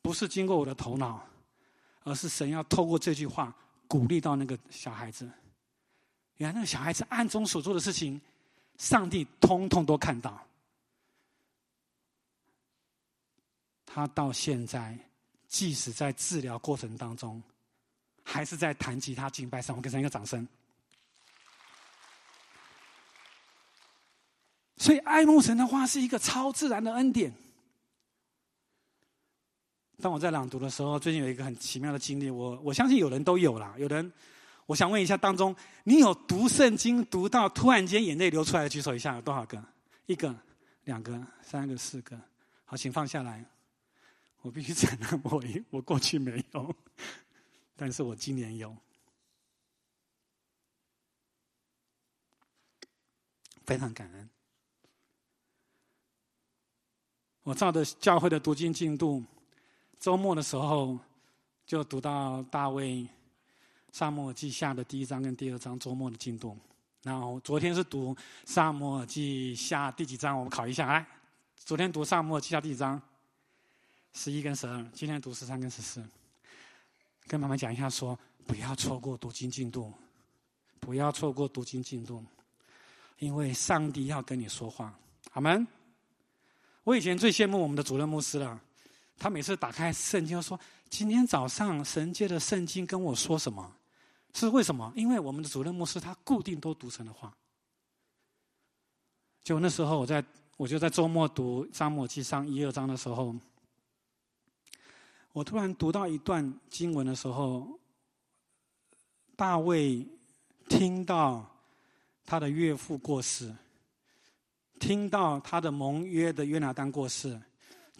[0.02, 1.22] 不是经过我的头脑，
[2.04, 3.56] 而是神要透过这句话
[3.88, 5.30] 鼓励到那个小孩子。
[6.38, 8.20] 原来那个小孩子暗中所做的事情，
[8.78, 10.46] 上帝通通都看到。
[13.86, 14.98] 他到现在，
[15.48, 17.42] 即使在治疗过程当中，
[18.24, 19.76] 还是在弹吉他敬拜上。
[19.76, 20.48] 我给上一个掌声。
[24.78, 27.32] 所以，爱慕神的话是一个超自然的恩典。
[30.02, 33.74] 当我在朗读的时候，最近有一个很奇妙的经历，我我相信有人都有啦。
[33.78, 34.12] 有人，
[34.66, 39.64] 我想问一下，当中你有读圣经读到突然间眼泪流出来的，举手一下，有多少个？
[40.08, 40.36] 一个、
[40.84, 42.20] 两个、三个、四个。
[42.66, 43.46] 好，请放下来。
[44.42, 46.76] 我必须承认，我我过去没有，
[47.78, 48.76] 但是我今年有，
[53.66, 54.30] 非常感恩。
[57.44, 59.24] 我照着教会的读经进度，
[60.04, 61.00] 周末的时候
[61.66, 63.08] 就读到大卫
[63.94, 66.58] 沙漠记下的第一章跟第二章周末的进度。
[67.04, 68.14] 然后昨天是读
[68.46, 70.38] 沙漠记下第几章？
[70.38, 71.08] 我们考一下，来，
[71.56, 73.02] 昨天读沙漠记下第几章？
[74.12, 76.04] 十一跟十二，今天读十三跟十四。
[77.26, 79.90] 跟妈妈讲一下，说不要错过读经进度，
[80.82, 82.22] 不要错过读经进度，
[83.20, 84.94] 因为上帝要跟你说话。
[85.32, 85.66] 阿门。
[86.84, 88.60] 我以前最羡慕我们的主任牧师了，
[89.18, 90.60] 他每次打开圣经说
[90.90, 93.72] ：“今天早上神借的圣经跟我说什么？”
[94.34, 94.92] 是为什么？
[94.96, 97.32] 因为我们的主任牧师他固定都读神的话。
[99.44, 100.24] 就那时候，我在
[100.58, 103.36] 我就在周末读《沙漠记上》一二章的时候。
[105.34, 107.80] 我突然读到一段经文的时候，
[109.36, 110.08] 大卫
[110.70, 111.44] 听到
[112.24, 113.52] 他的岳父过世，
[114.80, 117.42] 听到他的盟约的约拿丹过世，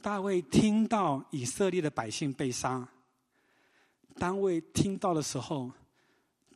[0.04, 2.88] 大卫听到以色列的百姓被杀，
[4.18, 5.72] 当卫听到的时候，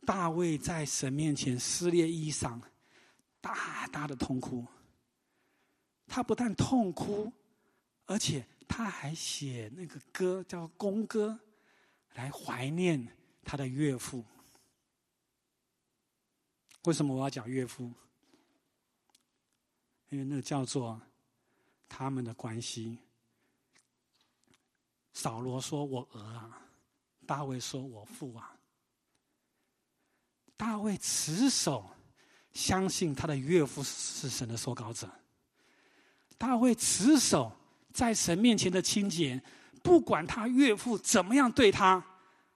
[0.04, 2.60] 大卫在神面前撕裂衣裳，
[3.40, 4.64] 大大的痛哭。
[6.06, 7.32] 他不但痛哭，
[8.04, 8.46] 而且。
[8.70, 11.40] 他还写那个歌叫《宫歌》，
[12.16, 13.08] 来怀念
[13.42, 14.22] 他的岳父。
[16.84, 17.90] 为什么我要讲岳父？
[20.10, 21.00] 因为那叫做
[21.88, 22.98] 他们的关系。
[25.20, 26.62] 扫罗说我儿啊，
[27.26, 28.54] 大卫说我父啊。
[30.56, 31.84] 大卫持守，
[32.52, 35.10] 相信他的岳父是神的说稿者。
[36.36, 37.50] 大卫持守
[37.92, 39.42] 在神面前的清洁，
[39.82, 42.00] 不管他岳父怎么样对他，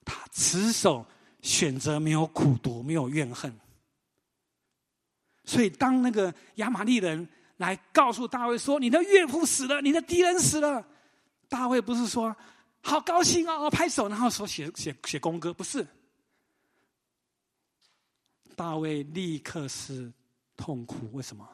[0.05, 1.05] 他持守
[1.41, 3.53] 选择没有苦读，没有怨恨。
[5.45, 10.87] 所以，当那个亚玛利人来告诉大卫说：“你的岳父死了，你的敌人死了。”
[11.53, 12.35] 大卫不是说
[12.81, 15.87] “好高兴哦，拍手”，然后说写写写公歌，不是。
[18.57, 20.11] 大卫立刻是
[20.57, 21.47] 痛苦，为什么？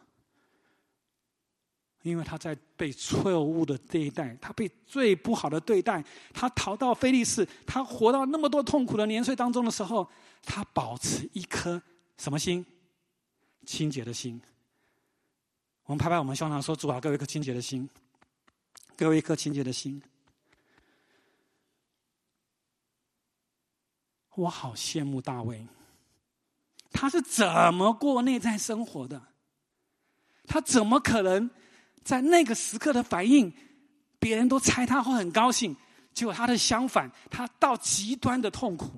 [2.02, 10.08] 因为他在被错误的对待，他被最不好的对待，他逃到菲利士，他活到那么多痛苦的年岁当中的时候，
[10.44, 11.82] 他保持一颗
[12.18, 12.64] 什么心？
[13.66, 14.40] 清洁的心。
[15.86, 17.88] 我们拍拍我们胸膛说：“主啊，给我一颗清洁的心，
[18.98, 20.02] 给我一颗清洁的心。”
[24.34, 25.66] 我好羡慕大卫，
[26.92, 29.20] 他是怎么过内在生活的？
[30.46, 31.50] 他怎么可能？
[32.04, 33.52] 在那个时刻的反应，
[34.18, 35.76] 别人都猜他会很高兴，
[36.14, 38.90] 结果他的相反，他到极端的痛苦，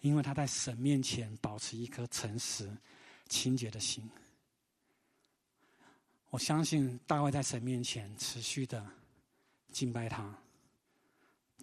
[0.00, 2.70] 因为他在神面前保持一颗诚实、
[3.28, 4.08] 清洁的心。
[6.36, 8.86] 我相信大卫在神面前持续的
[9.72, 10.38] 敬拜他，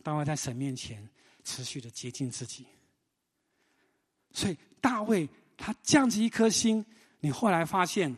[0.01, 1.07] 大卫在神面前
[1.43, 2.65] 持续的接近自己，
[4.31, 6.83] 所以大卫他这样子一颗心，
[7.19, 8.17] 你后来发现。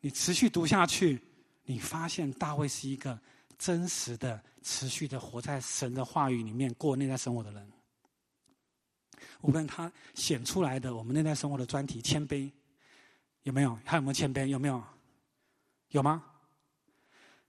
[0.00, 1.20] 你持续读下去，
[1.64, 3.18] 你发现大卫是一个
[3.58, 7.72] 真实的、持续的活在神的话语里面过内在生活的人。
[9.42, 12.50] 无论他显出来的我们内在生活的专题谦卑，
[13.42, 13.78] 有没有？
[13.84, 14.46] 还有没有谦卑？
[14.46, 14.82] 有没有？
[15.94, 16.24] 有吗？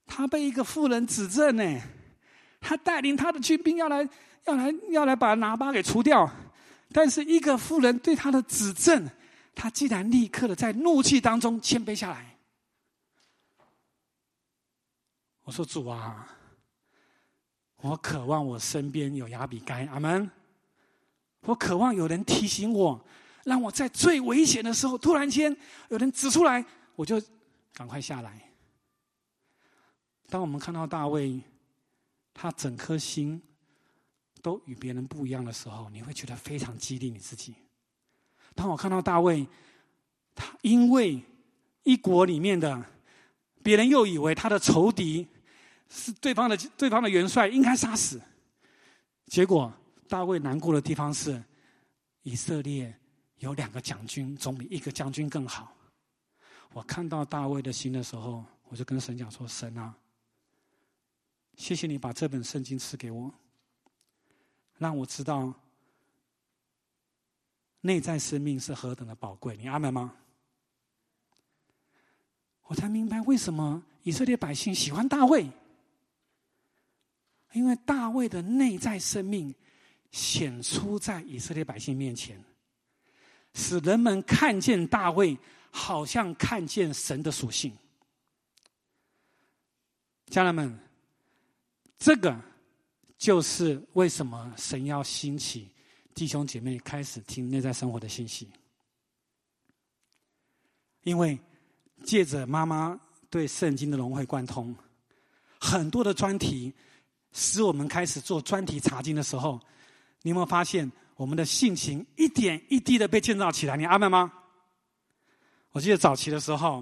[0.06, 1.82] 他被一个妇人指证呢，
[2.62, 4.08] 他带领他的军兵要来、
[4.46, 6.30] 要来、要来把拿巴给除掉，
[6.92, 9.10] 但是一个妇人对他的指证，
[9.56, 12.38] 他竟然立刻的在怒气当中谦卑下来。
[15.44, 16.28] 我说主啊，
[17.78, 20.30] 我渴望我身边有亚比该，阿门。
[21.42, 23.04] 我渴望有人提醒我，
[23.44, 25.56] 让我在最危险的时候，突然间
[25.90, 26.64] 有人指出来，
[26.96, 27.20] 我就
[27.76, 28.42] 赶快下来。
[30.28, 31.40] 当我们看到大卫，
[32.34, 33.40] 他整颗心
[34.42, 37.54] 都与别人不一样的时候，你会觉得非常激励你自己。
[38.56, 39.46] 当我看到大卫，
[40.34, 41.22] 他因为
[41.84, 42.84] 一国里面的
[43.62, 45.28] 别人又以为他的仇敌。
[45.88, 48.20] 是对方的对方的元帅应该杀死，
[49.28, 49.72] 结果
[50.10, 51.42] 大卫难过的地方是，
[52.24, 52.92] 以色列
[53.38, 55.75] 有两个将军总比一个将军更好。
[56.76, 59.96] 我看到大卫的心的时候，我就跟神讲说：“神啊，
[61.56, 63.34] 谢谢你把这本圣经赐给我，
[64.78, 65.54] 让我知道
[67.80, 70.18] 内在生命是何等的宝贵。”你安排吗？
[72.64, 75.50] 我才明白为什么以色列百姓喜欢大卫。
[77.54, 79.56] 因为大卫的内在生命
[80.12, 82.44] 显出在以色列百姓面前，
[83.54, 85.38] 使人们看见大卫，
[85.78, 87.76] 好像看见神的属性。
[90.28, 90.80] 家人们，
[92.00, 92.34] 这个
[93.18, 95.70] 就是为什么神要兴起
[96.14, 98.50] 弟兄姐妹开始听内在生活的信息，
[101.04, 101.38] 因为
[102.06, 102.98] 借着妈妈
[103.30, 104.74] 对圣经的融会贯通，
[105.60, 106.74] 很多的专题。
[107.38, 109.60] 使我们开始做专题查经的时候，
[110.22, 113.76] 你有没有发现我们的性情一点一滴的被建造起来？
[113.76, 114.32] 你安排吗？
[115.76, 116.82] 我记得早期的时候，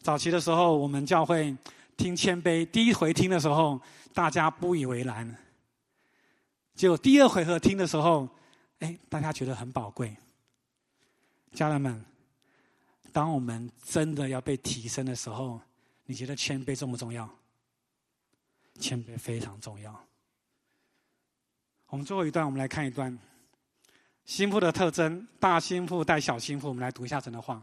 [0.00, 1.56] 早期的时候我们教会
[1.96, 3.80] 听谦卑，第一回听的时候
[4.12, 5.32] 大家不以为然，
[6.74, 8.28] 结果第二回合听的时候，
[8.80, 10.16] 哎，大家觉得很宝贵。
[11.52, 12.04] 家人们，
[13.12, 15.60] 当我们真的要被提升的时候，
[16.06, 17.30] 你觉得谦卑重不重要？
[18.80, 19.94] 谦卑非常重要。
[21.86, 23.16] 我们最后一段，我们来看一段
[24.24, 26.66] 心腹的特征：大心腹带小心腹。
[26.66, 27.62] 我们来读一下整的话。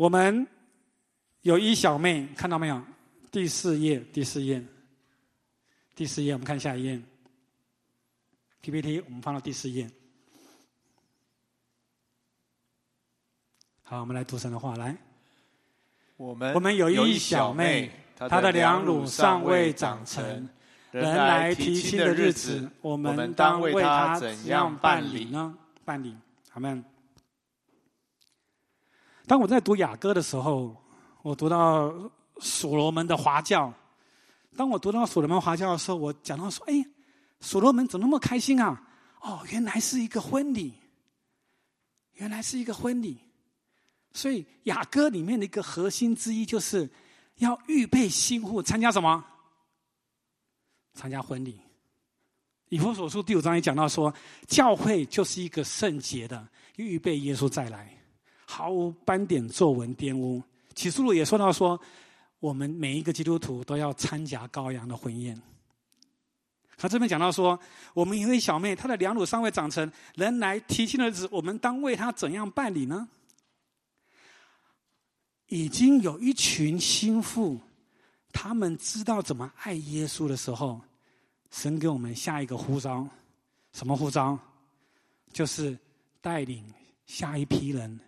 [0.00, 0.46] 我们
[1.42, 2.82] 有一小妹，看到没有？
[3.30, 4.64] 第四页，第四页，
[5.94, 6.32] 第四页。
[6.32, 6.98] 我们看下一页。
[8.62, 9.90] PPT，我们放到第四页。
[13.82, 14.96] 好，我们来读神的话，来。
[16.16, 20.48] 我们我们有一小妹，她的两乳尚未长成，
[20.92, 25.54] 人来提亲的日子，我们当为她怎样办理呢？
[25.84, 26.16] 办理，
[26.48, 26.82] 好们。
[29.30, 30.74] 当我在读雅歌的时候，
[31.22, 31.94] 我读到
[32.40, 33.72] 所罗门的华教。
[34.56, 36.84] 当我读到所罗门华教的时候，我讲到说：“哎，
[37.38, 38.82] 所罗门怎么那么开心啊？
[39.20, 40.74] 哦，原来是一个婚礼，
[42.14, 43.18] 原来是一个婚礼。
[44.12, 46.90] 所以雅歌里面的一个核心之一，就是
[47.36, 49.24] 要预备新妇参加什么？
[50.94, 51.60] 参加婚礼。
[52.68, 54.12] 以弗所书第五章也讲到说，
[54.48, 57.96] 教会就是一个圣洁的，预备耶稣再来，
[58.50, 60.42] 毫无斑点、皱纹、玷污。
[60.74, 61.80] 启示录也说到说，
[62.40, 65.40] 我们每一个基督徒都要参加羔羊的婚宴。
[66.76, 67.56] 他这边讲到说，
[67.94, 73.08] 我们一位小妹，她的两乳尚未长成，人来提亲的日子，我们当为她怎样办理呢？
[75.46, 77.56] 已经有一群心腹，
[78.32, 80.80] 他们知道怎么爱耶稣的时候，
[81.52, 83.06] 神给我们下一个呼召，
[83.72, 84.36] 什么呼召？
[85.32, 85.78] 就是
[86.20, 86.64] 带领
[87.06, 88.00] 下一批人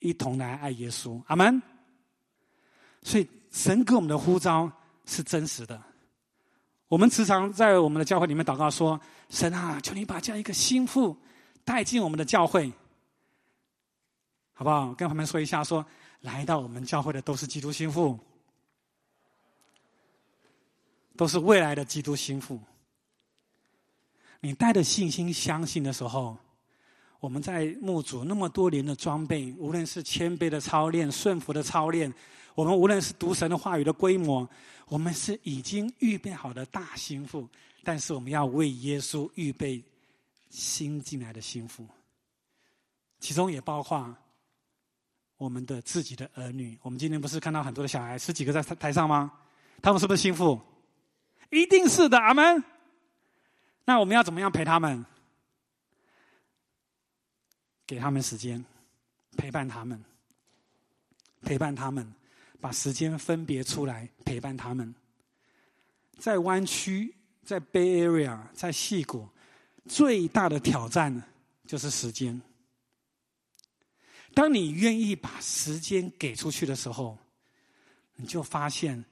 [0.00, 1.22] 一同来爱耶稣。
[1.28, 1.62] 阿门。
[3.02, 4.70] 所以神给我们的呼召
[5.06, 5.82] 是真实的。
[6.88, 11.16] 我们时常在我们的教会里面祷告说：“神啊，求你把这样一个心腹
[11.64, 12.70] 带进我们的教会，
[14.52, 15.86] 好不好？”跟旁边说一下，说
[16.20, 18.18] 来到我们教会的都是基督心腹，
[21.16, 22.60] 都是未来的基督心腹。
[24.40, 26.36] 你带着信心相信的时候，
[27.20, 32.12] 我们在牧主那么多年的装备，无论是谦卑的操练、顺服的操练。
[32.54, 34.48] 我们无论是读神的话语的规模，
[34.88, 37.46] 我们是已经预备好的大心腹，
[37.84, 39.82] 但是我们要为耶稣预备
[40.48, 41.86] 新进来的心腹，
[43.18, 44.14] 其中也包括
[45.36, 46.76] 我们的自己的儿女。
[46.82, 49.30] 我们今天不是看到很多的小孩，十几个在台上吗？
[49.82, 50.58] 他们是不是心腹？
[51.50, 52.64] 一定是的，阿门。
[53.84, 55.04] 那我们要怎么样陪他们？
[57.90, 58.64] 给他们时间，
[59.36, 60.00] 陪伴他们，
[61.42, 62.14] 陪伴他们。
[62.60, 64.94] 把时间分别出来陪伴他们，
[66.18, 69.26] 在湾区，在 Bay Area，在戏谷，
[69.88, 71.22] 最大的挑战
[71.66, 72.38] 就是时间。
[74.34, 77.16] 当你愿意把时间给出去的时候，
[78.16, 79.02] 你就发现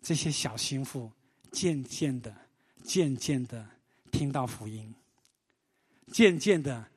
[0.00, 1.10] 这些小心腹
[1.50, 2.32] 渐渐的、
[2.84, 3.68] 渐渐的
[4.12, 4.94] 听到福音，
[6.12, 6.88] 渐渐的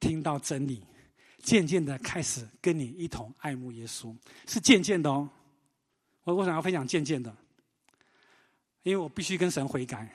[0.00, 0.82] 听到真理。
[1.42, 4.12] 渐渐的开始跟你一同爱慕耶稣，
[4.48, 5.28] 是渐渐的哦。
[6.24, 7.32] 我我想要分享渐渐的，
[8.82, 10.12] 因为我必须跟神悔改。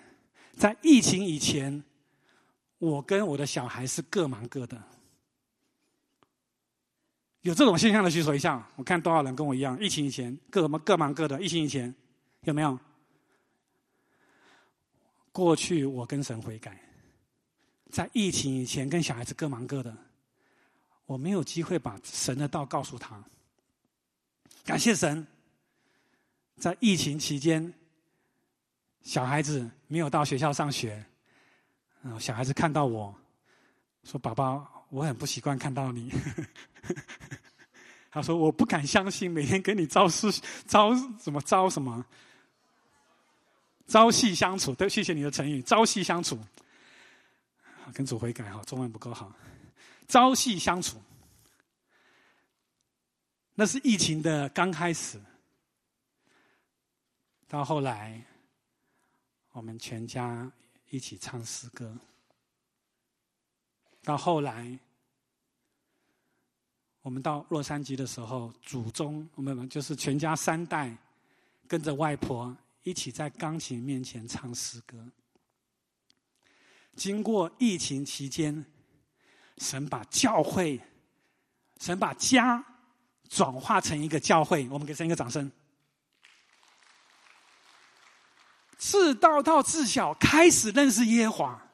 [0.57, 1.81] 在疫情以前，
[2.79, 4.83] 我跟我的小孩是各忙各的。
[7.43, 9.79] 有这种现象的举手一下，我看多少人跟我一样。
[9.79, 11.95] 疫情以前各么各忙各的，疫情以前
[12.41, 12.77] 有没有？
[15.31, 16.77] 过去我跟神悔改，
[17.91, 19.95] 在疫情以前跟小孩子各忙各的。
[21.05, 23.21] 我没有机会把神的道告诉他。
[24.63, 25.27] 感谢神，
[26.55, 27.73] 在疫情期间，
[29.01, 31.03] 小孩子没有到学校上学，
[32.03, 33.13] 嗯，小孩子看到我
[34.05, 36.13] 说：“爸爸，我很不习惯看到你。
[38.09, 40.31] ”他说：“我不敢相信，每天跟你朝夕
[40.65, 42.05] 朝什么朝什么
[43.87, 46.39] 朝夕相处。”对，谢谢你的成语“朝夕相处”。
[47.91, 49.33] 跟主悔改哈，中文不够好。
[50.07, 51.01] 朝夕相处，
[53.55, 55.21] 那是疫情的刚开始。
[57.47, 58.21] 到后来，
[59.51, 60.51] 我们全家
[60.89, 61.97] 一起唱诗歌。
[64.03, 64.79] 到后来，
[67.01, 70.95] 我们到洛杉矶的时候，祖宗我们就是全家三代
[71.67, 74.97] 跟着外婆一起在钢琴面前唱诗歌。
[76.95, 78.65] 经过疫情期间。
[79.57, 80.81] 神把教会，
[81.79, 82.65] 神把家
[83.29, 85.51] 转化成一个教会，我们给神一个掌声。
[88.75, 91.67] 自大到自小开始认识耶和华，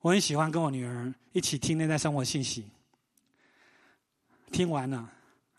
[0.00, 2.68] 我很喜欢跟我女儿一起听内在生活信息。
[4.52, 5.10] 听完了，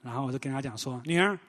[0.03, 1.39] 然后我就跟她讲说：“女儿。”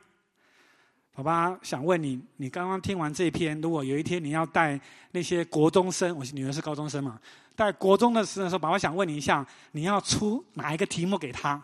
[1.22, 4.80] 爸爸想问你，你刚刚听完这篇，如果有一天你要带
[5.12, 7.20] 那些国中生，我女儿是高中生嘛，
[7.54, 11.62] 带国中的时候，爸爸想问你一下，你要出哪一个题目给他？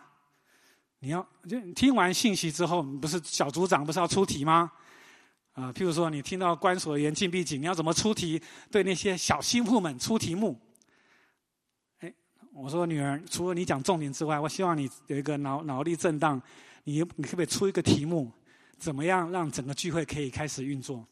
[0.99, 4.71] 你要就听完信息之后，不是小组长不是要出题吗？
[5.53, 8.41] 啊，譬如说你听到关锁严禁闭紧，你要怎么出题？
[8.69, 10.59] 对那些小心腹们出题目。
[11.99, 12.13] 哎，
[12.53, 16.41] 我说女儿，除了你讲重点之外，我希望你有一个脑脑力震荡，
[16.83, 18.31] 你你可不可以出一个题目？
[18.77, 21.05] 怎么样让整个聚会可以开始运作？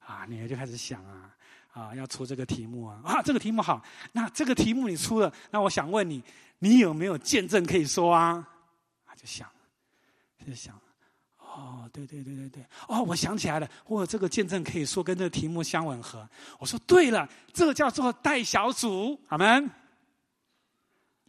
[0.00, 1.36] 啊，女儿就开始想啊，
[1.72, 3.80] 啊，要出这个题目啊，啊，这个题目好，
[4.12, 6.22] 那这个题目你出了，那我想问你，
[6.58, 8.48] 你有没有见证可以说啊？
[9.06, 9.48] 啊，就想，
[10.44, 10.80] 就想，
[11.38, 16.28] 哦，对对对对对，哦，我想起来了，我这个见证可以说跟这个题目相吻合。
[16.58, 19.70] 我说对了，这个叫做带小组，好们，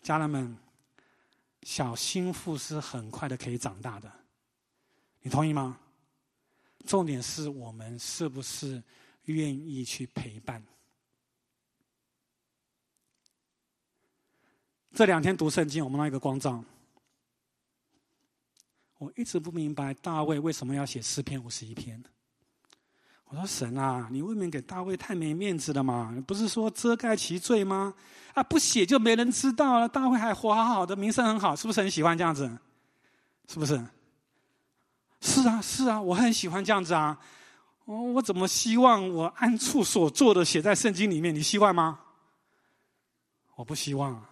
[0.01, 0.57] 家人们，
[1.61, 4.11] 小心腹是很快的可以长大的，
[5.21, 5.77] 你同意吗？
[6.85, 8.81] 重点是我们是不是
[9.25, 10.63] 愿意去陪伴？
[14.93, 16.63] 这两天读圣经，我们那一个光照。
[18.97, 22.03] 我一直不明白大卫为什么要写诗篇五十一篇。
[23.25, 26.13] 我说神啊，你未免给大卫太没面子了嘛？
[26.27, 27.93] 不是说遮盖其罪吗？
[28.33, 29.87] 啊，不写就没人知道了。
[29.87, 32.51] 大卫还活好好的，名声很好，是不是很喜欢这样子？
[33.47, 33.81] 是不是？
[35.21, 37.17] 是啊，是啊，我很喜欢这样子啊。
[37.85, 41.33] 我我怎么希望我按处所做的写在圣经里面？
[41.33, 41.99] 你希望吗？
[43.55, 44.25] 我不希望。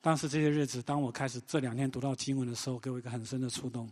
[0.00, 3.90] 但是这些日子，当我开始这两天读到经文的时候，给我一个很深的触动。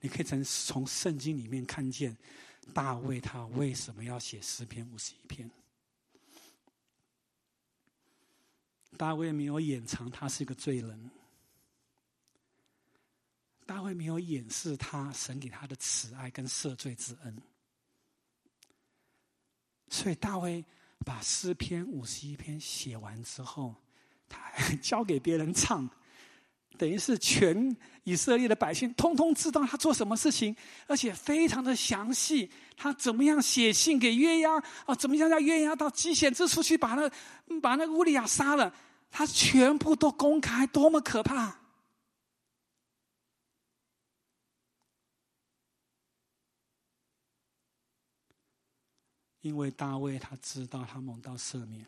[0.00, 2.16] 你可以从从圣经里面看见
[2.74, 5.50] 大卫他为什么要写诗篇五十一篇。
[8.96, 11.10] 大卫没有掩藏他是一个罪人，
[13.64, 17.42] 大卫没有掩饰他神给他的慈爱跟赦罪之恩。
[19.88, 20.64] 所以大卫
[21.04, 23.74] 把诗篇五十一篇写完之后，
[24.28, 25.88] 他还 交给别人唱，
[26.76, 30.54] 等于是全以色列的百姓通通知道他做什么事情，
[30.86, 32.50] 而且非常的详细。
[32.76, 34.94] 他怎么样写信给约押啊？
[34.94, 37.10] 怎么样让约押到极险之处去把那
[37.60, 38.72] 把那个乌利亚杀了？
[39.10, 41.58] 他全部都公开，多么可怕！
[49.40, 51.86] 因为大卫他知道他蒙到赦免，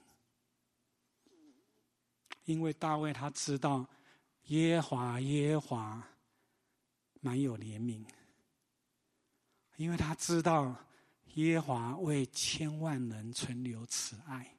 [2.44, 3.84] 因为大卫他知道
[4.48, 6.02] 耶华耶华
[7.20, 8.04] 满有怜悯，
[9.76, 10.74] 因为他知道
[11.34, 14.56] 耶华为千万人存留慈爱，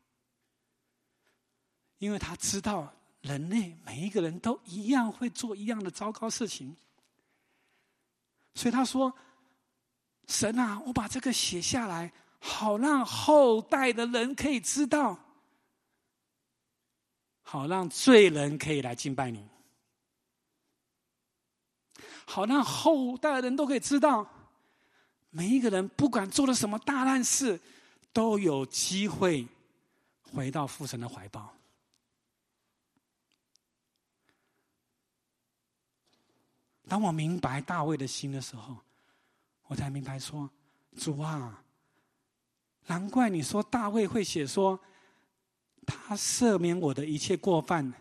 [1.99, 6.75] 因为他知道人类每一个人都一样会做一样的糟糕事情，
[8.53, 9.13] 所以他说
[10.27, 12.11] ：“神啊，我把这个写下来。”
[12.41, 15.19] 好让后代的人可以知道，
[17.41, 19.45] 好让罪人可以来敬拜你，
[22.29, 24.29] 好让后代的人都可以知道，
[25.31, 27.59] 每一个人不管做了什么大烂事，
[28.13, 29.47] 都有机会
[30.31, 31.51] 回到父神的怀抱。
[36.87, 38.77] 当我明白大卫的心的时候，
[39.65, 40.47] 我才明白说：
[40.97, 41.63] 主啊。
[42.85, 44.79] 难怪你说大卫会写说，
[45.83, 47.91] 他赦免我的一切过犯，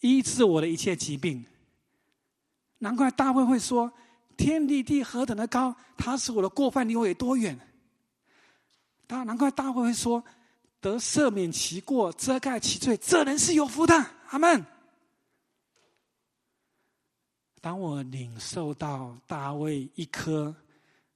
[0.00, 1.44] 医治我的一切疾病。
[2.84, 3.90] 难怪大卫会说，
[4.36, 7.58] 天地地何等的高，他使我的过犯离我有多远。
[9.06, 10.22] 大难怪大卫会说，
[10.82, 13.94] 得赦免其过，遮盖其罪，这人是有福的。
[14.28, 14.62] 阿门。
[17.62, 20.54] 当我领受到大卫一颗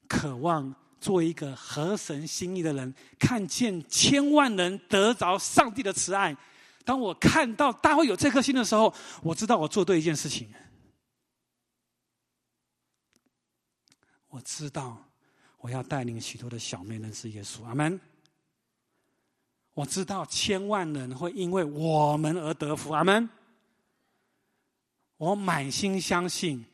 [0.08, 0.74] 渴望。
[1.00, 6.36] 做一个合神心意的人，看见千万人得着上帝的慈爱。
[6.84, 8.92] 当我看到大卫有这颗心的时候，
[9.22, 10.48] 我知道我做对一件事情。
[14.28, 14.96] 我知道
[15.58, 17.64] 我要带领许多的小妹认识耶稣。
[17.64, 17.98] 阿门。
[19.74, 22.92] 我知道千万人会因为我们而得福。
[22.92, 23.28] 阿门。
[25.16, 26.64] 我满心相信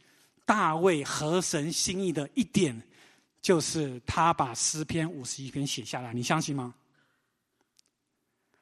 [0.45, 2.83] 大卫合神心意的一点。
[3.41, 6.75] 就是他把诗篇五十一篇写下来，你相信吗？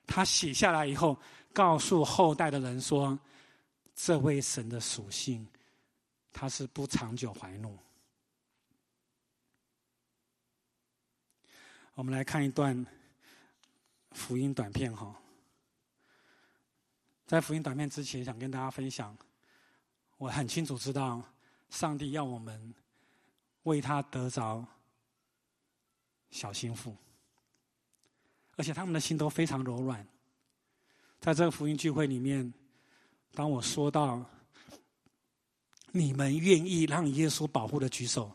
[0.09, 1.16] 他写下来以后，
[1.53, 3.16] 告诉后代的人说
[3.95, 5.47] ：“这位神的属性，
[6.32, 7.78] 他是不长久怀怒。”
[12.03, 12.84] 我们来看一段
[14.11, 15.16] 福音短片哈。
[17.26, 19.16] 在福音短片之前，想跟大家分享，
[20.16, 21.22] 我很清楚知道，
[21.70, 22.74] 上帝要我们。
[23.62, 24.66] 为他得着
[26.30, 26.96] 小心腹，
[28.57, 30.05] 而且他们的心都非常柔软。
[31.20, 32.53] 在这个福音聚会里面，
[33.30, 34.28] 当我说到
[35.92, 38.34] 你们愿意让耶稣保护的举手，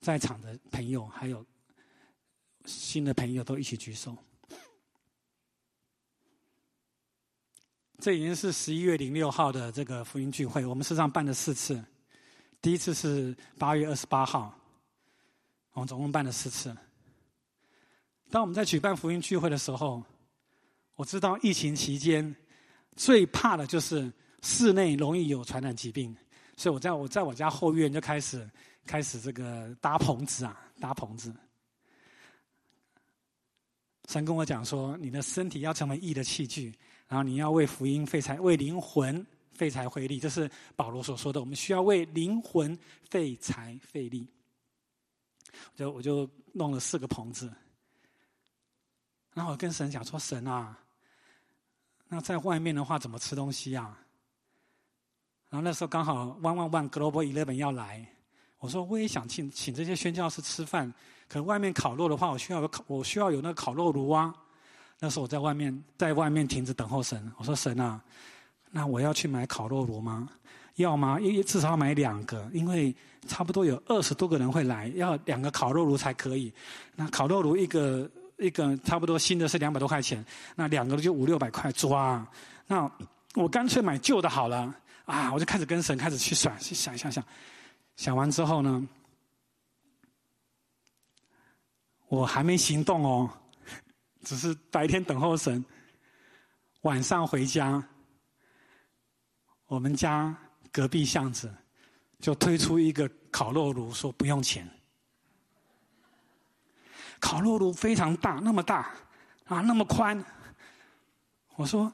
[0.00, 1.44] 在场的朋友还有
[2.70, 4.16] 新的朋友都一起举手。
[7.98, 11.84] 这已经是十一月零六号的这个福音聚会，我们实上办了四次。
[12.62, 14.54] 第一次是八月二十八号，
[15.72, 16.74] 我们总共办了四次。
[18.30, 20.02] 当我们在举办福音聚会的时候，
[20.94, 22.34] 我知道疫情期间
[22.96, 24.10] 最怕的就是
[24.42, 26.16] 室内容易有传染疾病，
[26.56, 28.48] 所以我在我在我家后院就开始
[28.86, 31.34] 开始这个搭棚子啊，搭棚子。
[34.10, 36.74] 神跟我讲说，你的身体要成为义的器具，
[37.06, 41.38] 然后你要为福音费财，为灵魂费财费力，这是保罗所说的。
[41.38, 42.76] 我们需要为灵魂
[43.08, 44.26] 费财费力。
[45.76, 47.52] 就我就弄了四个棚子，
[49.32, 50.76] 然后我跟神讲说：“神啊，
[52.08, 53.96] 那在外面的话怎么吃东西啊？”
[55.50, 58.12] 然后那时候刚好 One One One Global Eleven 要来，
[58.60, 60.92] 我说我也想请请这些宣教师吃饭，
[61.28, 64.32] 可能外面烤肉的话，我需要有烤，我需要有那个烤肉炉啊。
[64.98, 68.00] 那时候我在外面在外面停着等候神，我说神啊，
[68.70, 70.28] 那我要去买烤肉炉吗？
[70.76, 71.18] 要吗？
[71.18, 72.94] 因为至少要买两个，因为
[73.26, 76.52] 差不多有二十多个人会来，要两个烤肉炉才可以。
[76.94, 78.08] 那烤肉炉一个
[78.38, 82.26] 一个差不多新的是两百多块钱，那两个就五六百块抓。
[82.66, 82.90] 那
[83.34, 84.74] 我干脆买旧的好了
[85.06, 85.32] 啊！
[85.32, 87.22] 我就开始跟神开始去算，去想想，想
[88.00, 88.88] 想完之后呢，
[92.08, 93.30] 我还没行动哦，
[94.22, 95.62] 只是白天等候神，
[96.80, 97.86] 晚上回家，
[99.66, 100.34] 我们家。
[100.72, 101.52] 隔壁巷子
[102.20, 104.66] 就推出一个烤肉炉，说不用钱。
[107.18, 108.94] 烤肉炉非常大，那么大
[109.46, 110.24] 啊，那么宽。
[111.56, 111.92] 我说，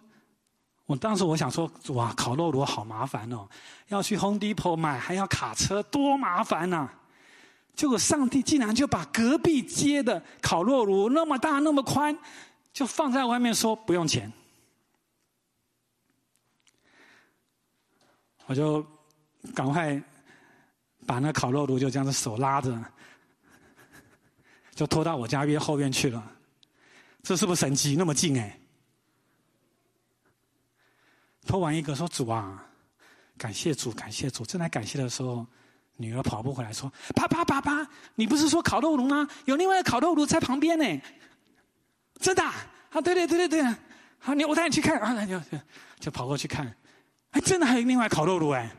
[0.87, 3.49] 我当时我想说，哇，烤肉炉好麻烦哦，
[3.89, 6.89] 要去 Home Depot 买，还要卡车，多麻烦呐！
[7.75, 12.17] 结果上帝竟然就把隔壁街的烤肉炉那么大、那么宽，
[12.73, 14.33] 就放在外面，说不用钱。
[18.47, 18.87] 我就
[19.55, 20.01] 赶快
[21.05, 22.81] 把那烤肉炉就这样子手拉着，
[24.73, 26.33] 就拖到我家院后院去了。
[27.25, 27.97] 这是不是神奇？
[27.97, 28.57] 那么近哎！
[31.47, 32.63] 偷完一个说：“主啊，
[33.39, 35.47] 感谢主，感谢主！”正在感谢的时候，
[35.97, 39.27] 女儿跑步回来说：“爸爸，爸爸，你不是说烤肉炉吗？
[39.45, 41.03] 有另外一个烤肉炉在旁边呢。”
[42.21, 42.43] 真的？
[42.43, 43.75] 啊，对对对对对！
[44.19, 45.13] 好，你我带你去看啊！
[45.13, 45.41] 那就
[46.01, 46.75] 就跑过去看。
[47.33, 48.71] 哎，真的还有另外烤肉炉哎！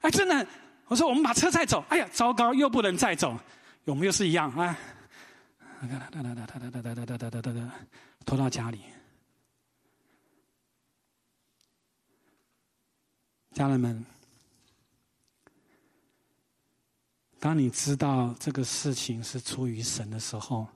[0.00, 0.46] 哎，真的，
[0.86, 1.84] 我说我们把车再走。
[1.90, 3.38] 哎呀，糟糕，又不能再走，
[3.84, 4.76] 我们又是一样啊！
[5.82, 7.70] 哒哒哒哒哒哒哒哒哒哒哒哒，
[8.24, 8.80] 拖到家里。
[13.56, 14.04] 家人们，
[17.40, 20.68] 当你知道这个事情是出于神的时候，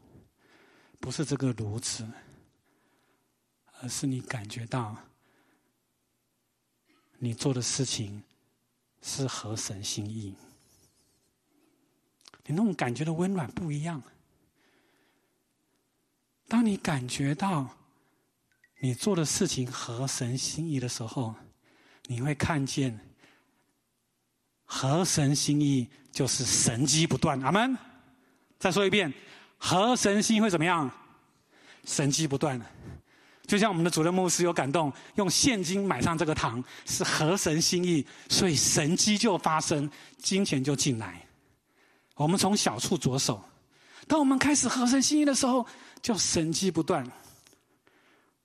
[0.99, 2.09] 不是这个炉子，
[3.83, 4.97] 而是你感觉到。
[7.19, 8.23] 你做的事情
[9.03, 10.35] 是合神心意，
[12.47, 14.03] 你那种感觉的温暖不一样。
[16.49, 17.77] 当你感觉到
[18.81, 21.35] 你做的事情合神心意的时候，
[22.11, 22.99] 你会看见
[24.65, 27.41] 合神心意就是神机不断。
[27.41, 27.79] 阿门。
[28.59, 29.13] 再说一遍，
[29.57, 30.91] 合神心意会怎么样？
[31.85, 32.61] 神机不断。
[33.47, 39.89] 就像我们的主任牧师有感动，用现金买上这个堂是合神心意，所以神机就发生，
[40.19, 41.25] 金钱就进来。
[42.17, 43.41] 我们从小处着手，
[44.09, 45.65] 当我们开始合神心意的时候，
[46.03, 47.09] 就神机不断。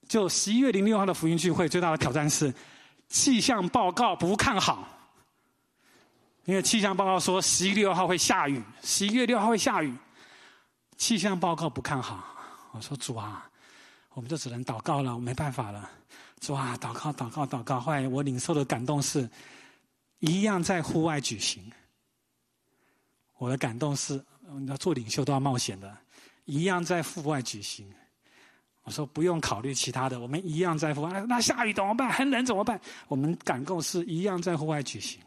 [0.07, 2.53] 就十一月零六号的福音聚会，最大的挑战是
[3.08, 4.88] 气象报告不看好，
[6.45, 9.95] 因为气象报告说十一月六号会下雨，十一月六号会下雨，
[10.97, 12.24] 气象报告不看好。
[12.72, 13.49] 我说主啊。
[14.16, 15.91] 我们就只能祷告了，我没办法了。
[16.39, 17.82] 主啊，祷告，祷告，祷告。
[17.82, 19.30] 后来我领受的感动是，
[20.20, 21.70] 一样在户外举行。
[23.38, 25.97] 我的感动是，你要做领袖都要冒险的，
[26.45, 27.93] 一样在户外举行。
[28.86, 31.26] 我说不用考虑其他的，我们一样在户外。
[31.28, 32.10] 那下雨怎么办？
[32.12, 32.80] 很冷怎么办？
[33.08, 35.20] 我们感动是一样在户外举行。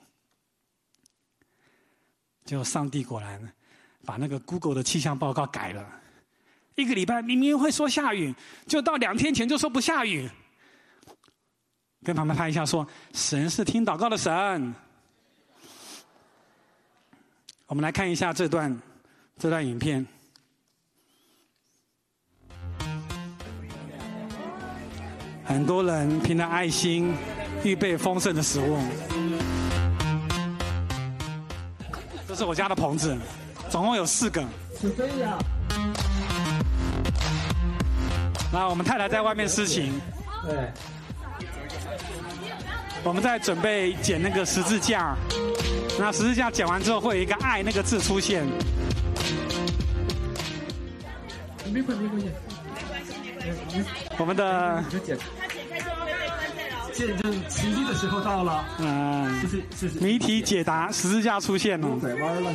[2.45, 3.53] 结果上帝果然
[4.07, 5.85] 把那个 Google 的气象报告改了。
[6.77, 8.33] 一个礼拜明明会说下雨，
[8.69, 10.31] 就到两天前就说不下雨。
[12.05, 14.73] 跟旁边拍一下，说神是听祷告的神。
[17.67, 18.81] 我们来看一下这段
[19.37, 20.07] 这段影片。
[25.49, 27.15] 很多人凭着爱心
[27.65, 28.79] 预备丰盛的食物。
[32.29, 33.17] 这是我家的棚子，
[33.71, 34.45] 总共有四个。
[34.79, 35.39] 是这样。
[38.53, 39.99] 那我们太太在外面施情，
[40.45, 40.71] 对，
[43.03, 45.17] 我们在准备剪那个十字架，
[45.99, 48.47] 那十字架剪完之后会有一个爱那个字出现。
[51.73, 52.29] 没关系，没关系。
[54.19, 55.17] 我们的就解，
[56.93, 62.53] 现在就奇迹的时候到了，嗯，就是就是谜题解答，十字架出现了，拐弯了，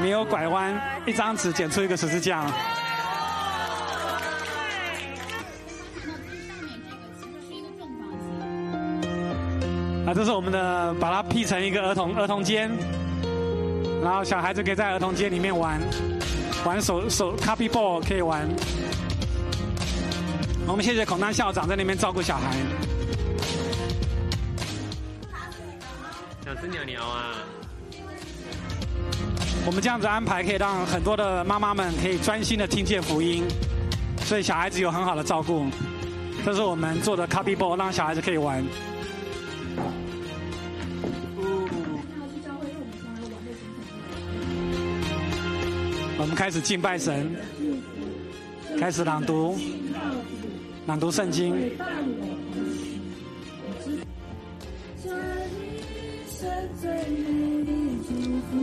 [0.00, 2.40] 没有拐弯，一张纸剪出一个十字架。
[10.06, 12.70] 啊，这是我们的，把它 P 成一个儿童儿童间，
[14.02, 15.78] 然后小孩子可以在儿童间里面玩，
[16.64, 18.48] 玩手手 copy ball 可以玩。
[20.70, 22.54] 我们谢谢孔丹校长在那边照顾小孩。
[26.44, 27.34] 想吃鸟鸟啊！
[29.66, 33.44] 我们这样子安排，可以让很多的妈妈们可以专心的听见福音，
[34.24, 35.66] 所以小孩子有很好的照顾。
[36.44, 38.64] 这是我们做的 copy ball，让小孩子可以玩。
[46.18, 47.34] 我们开始敬拜神，
[48.78, 49.58] 开始朗读，
[50.88, 51.54] 朗读圣经。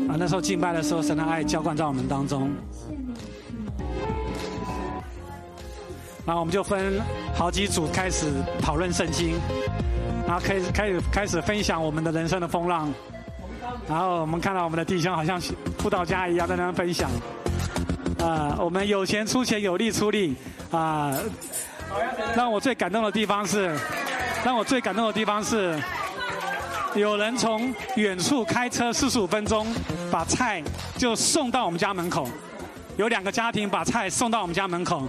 [0.10, 2.50] 啊，那时候敬拜的时候，神的爱浇灌在我们当中。
[6.26, 7.00] 然后我们就分
[7.36, 8.26] 好几组开始
[8.60, 9.36] 讨论圣经，
[10.26, 12.92] 然后开始开始开始分享我们的人生的风浪。
[13.88, 15.40] 然后我们看到我们的弟兄好像
[15.78, 17.08] 辅导家一样在那边分享。
[18.18, 20.34] 啊，我们有钱出钱，有力出力。
[20.72, 21.16] 啊，
[22.36, 23.74] 让我最感动的地方是，
[24.44, 25.78] 让我最感动的地方是，
[26.96, 29.68] 有人从远处开车四十五分钟，
[30.12, 30.62] 把菜
[30.98, 32.28] 就送到我们家门口。
[32.98, 35.08] 有两个家庭把菜送到我们家门口。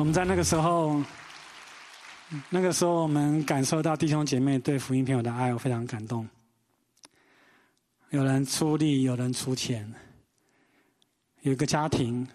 [0.00, 0.98] 我们在那个时候，
[2.48, 6.26] 那个时候我们感受到弟兄姐妹对福音朋友的爱，我非常感动。
[8.08, 9.92] 有人出力，有人出钱。
[11.42, 12.26] 有一个家庭，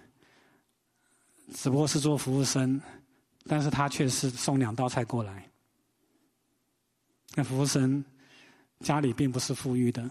[1.55, 2.79] 只不过是做服务生，
[3.47, 5.49] 但是他却是送两道菜过来。
[7.33, 8.05] 那服务生
[8.81, 10.07] 家里并不是富裕的，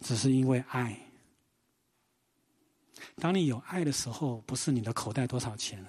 [0.00, 0.98] 只是因为爱。
[3.20, 5.84] 当你有爱的时候，不是你的口袋多少钱。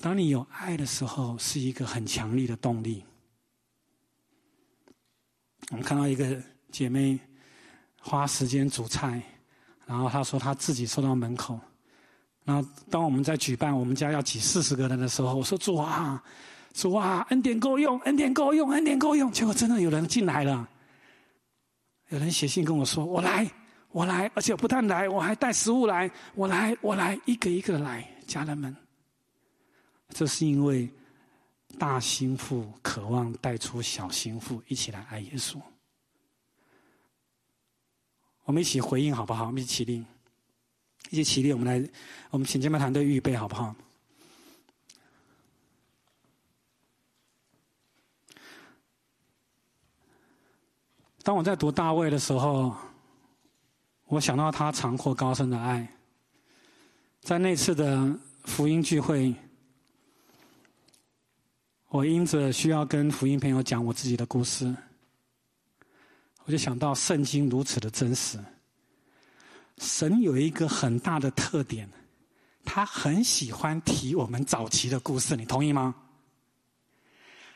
[0.00, 3.02] 当你有爱的时候，是一个很强力的动力。
[5.70, 7.18] 我们看到一个姐妹
[8.00, 9.22] 花时间煮菜，
[9.86, 11.58] 然后她说她自己送到门口。
[12.44, 16.22] 然后当我们在举办我们家要挤四十个人的时候，我说主啊，
[16.74, 19.32] 主啊，恩典够用，恩典够用，恩典够用。
[19.32, 20.68] 结果真的有人进来了，
[22.10, 23.50] 有人写信跟我说：“我来。”
[23.90, 26.10] 我来，而且不但来，我还带食物来。
[26.34, 28.76] 我来，我来，一个一个来，家人们。
[30.10, 30.88] 这是因为
[31.78, 35.58] 大心腹渴望带出小心腹，一起来爱耶稣。
[38.44, 39.46] 我们一起回应好不好？
[39.46, 40.04] 我们一起起立，
[41.10, 41.52] 一起起立。
[41.52, 41.90] 我们来，
[42.30, 43.74] 我们请敬拜团队预备好不好？
[51.22, 52.76] 当我在读大卫的时候。
[54.08, 55.86] 我想到他长阔高深的爱，
[57.20, 58.10] 在那次的
[58.44, 59.34] 福音聚会，
[61.88, 64.74] 我因着需要跟福音朋友讲我自己的故事，
[66.46, 68.38] 我就想到圣经如此的真实。
[69.76, 71.86] 神有一个很大的特点，
[72.64, 75.94] 他很喜欢提我们早期的故事，你同意吗？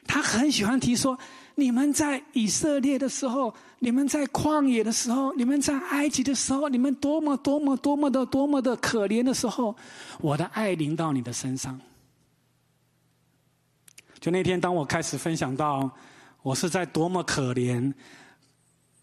[0.06, 1.18] 他很喜欢提说，
[1.54, 9.74] 你们在以色列的时候，你们在旷野的时候，你们在埃及的时候，你们多么多么多么的多么的可怜的时候，
[10.20, 11.80] 我的爱临到你的身上。
[14.20, 15.90] 就那天，当我开始分享到
[16.42, 17.92] 我是在多么可怜，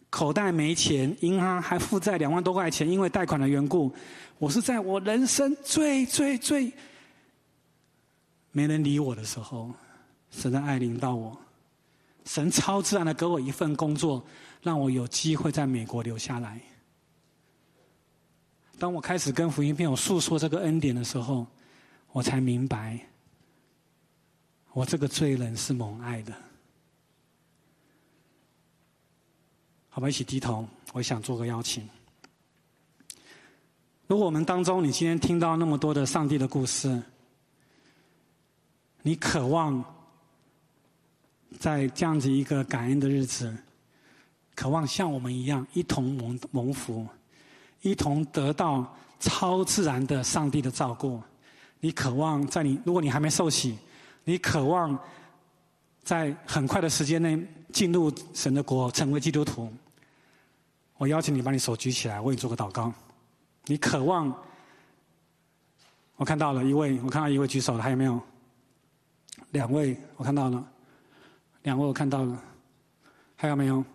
[0.09, 3.93] 口袋没钱，银行还负债两万多块钱，因为贷款的缘故，
[4.37, 6.71] 我是在我人生最最最
[8.51, 9.71] 没人理我的时候。
[10.31, 11.37] 神的爱领到我，
[12.23, 14.23] 神超自然的给我一份工作，
[14.61, 16.61] 让我有机会在美国留下来。
[18.77, 21.45] 当我开始跟福音朋友诉说这个恩典的时候，
[22.11, 22.99] 我才明白，
[24.71, 26.33] 我这个罪人是蒙爱的。
[29.89, 31.89] 好吧，一起低头，我想做个邀请。
[34.07, 37.01] 如果我们当中，你今天听到那么多的上帝的故事，
[39.01, 39.83] 你渴望。
[41.57, 43.55] 在这样子一个感恩的日子，
[44.55, 47.07] 渴望像我们一样一同蒙蒙福，
[47.81, 51.21] 一同得到超自然的上帝的照顾。
[51.79, 53.77] 你渴望在你，如果你还没受洗，
[54.25, 54.97] 你渴望
[56.03, 57.41] 在很快的时间内
[57.71, 59.71] 进入神的国，成为基督徒。
[60.97, 62.93] 我邀请你把你手举起来，为你做个祷告。
[63.65, 64.33] 你渴望？
[66.17, 68.19] 我看到了一位，我看到一位举手了，还有没有？
[69.51, 70.71] 两位，我看到了，
[71.69, 72.43] 两位我看到了，
[73.35, 73.85] 还有没有？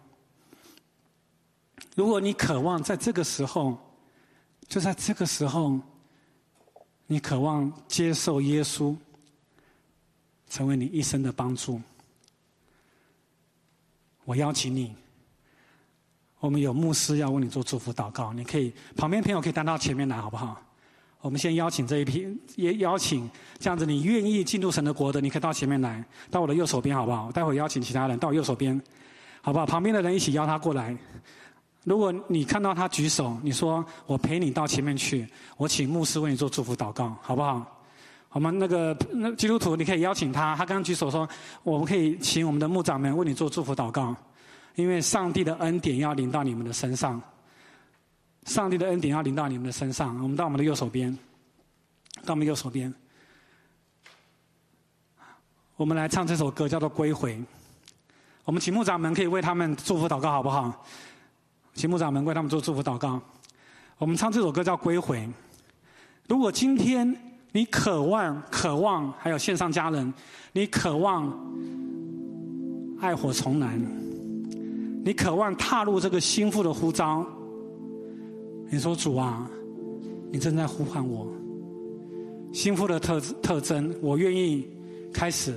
[1.96, 3.76] 如果你渴望在这个时候，
[4.68, 5.80] 就在这个时候，
[7.08, 8.96] 你渴望接受耶稣，
[10.48, 11.80] 成为你一生的帮助，
[14.24, 14.94] 我邀请你，
[16.38, 20.62] 我们有牧师要为你做祝福祷告，你可以旁边朋友可以站到前面来，好不好？
[21.24, 23.26] 我们先邀请这一批，也邀请
[23.58, 27.32] 这样子，你愿意进入神的国的，你可以到前面来，到我的右手边，好不好？
[27.32, 28.78] 待会邀请其他人到我右手边，
[29.40, 29.64] 好不好？
[29.64, 30.94] 旁边的人一起邀他过来。
[31.84, 37.64] 如果你看到他举手，你说我陪你到前面去，我请牧师为你做祝福祷告，好不好？
[38.28, 40.54] 我们那个那基督徒，你可以邀请他。
[40.54, 41.26] 他刚刚举手说，
[41.62, 44.14] 我们可以请我们的牧长们为你做祝福祷告，
[44.74, 47.18] 因为上帝的恩典要临到你们的身上。
[48.44, 50.14] 上帝的恩典要临到你们的身上。
[50.22, 51.16] 我们到我们的右手边，
[52.24, 52.92] 到我们右手边，
[55.76, 57.36] 我们来唱这首歌，叫做《归回》。
[58.44, 60.84] 我们请牧长们可以为他们祝福祷告，好不好？
[61.74, 63.20] 请牧长们为他们做祝福祷告。
[63.96, 65.18] 我们唱这首歌叫《归回》。
[66.28, 67.16] 如果今天
[67.52, 70.12] 你渴望、渴望，还有线上家人，
[70.52, 71.32] 你渴望
[73.00, 73.80] 爱火重燃，
[75.04, 77.26] 你渴望踏入这个心腹的呼召。
[78.70, 79.48] 你说主啊，
[80.30, 81.26] 你正在呼唤我。
[82.52, 84.66] 心腹的特特征，我愿意
[85.12, 85.54] 开始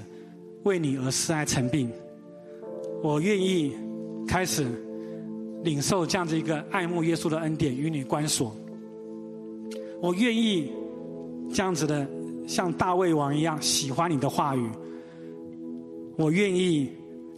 [0.64, 1.92] 为你而示爱成病。
[3.04, 3.76] 我愿意
[4.28, 4.66] 开始
[5.64, 8.56] 领受这样子一个爱慕耶稣的恩典，与你关锁。
[10.02, 10.72] 我愿意
[11.54, 12.08] 这样子的
[12.48, 14.68] 像大卫王一样喜欢你的话语。
[16.18, 16.90] 我愿意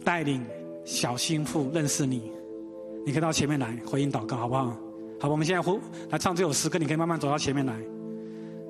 [0.02, 0.42] 带领
[0.84, 2.22] 小心腹认识你。
[3.04, 4.76] 你可以到前面来回应祷告，好不好？
[5.20, 7.74] 好，我们现在呼来唱这首诗歌，你可以慢慢走到前面来。